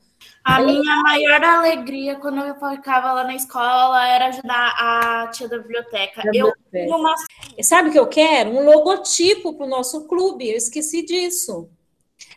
[0.44, 5.60] A minha maior alegria quando eu ficava lá na escola era ajudar a tia da
[5.60, 6.24] biblioteca.
[6.24, 6.96] Da Eu biblioteca.
[6.96, 7.16] uma
[7.62, 8.52] Sabe o que eu quero?
[8.52, 10.50] Um logotipo para o nosso clube.
[10.50, 11.70] Eu esqueci disso.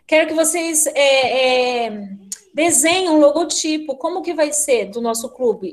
[0.07, 2.09] Quero que vocês é, é,
[2.53, 3.97] desenhem um logotipo.
[3.97, 5.71] Como que vai ser do nosso clube?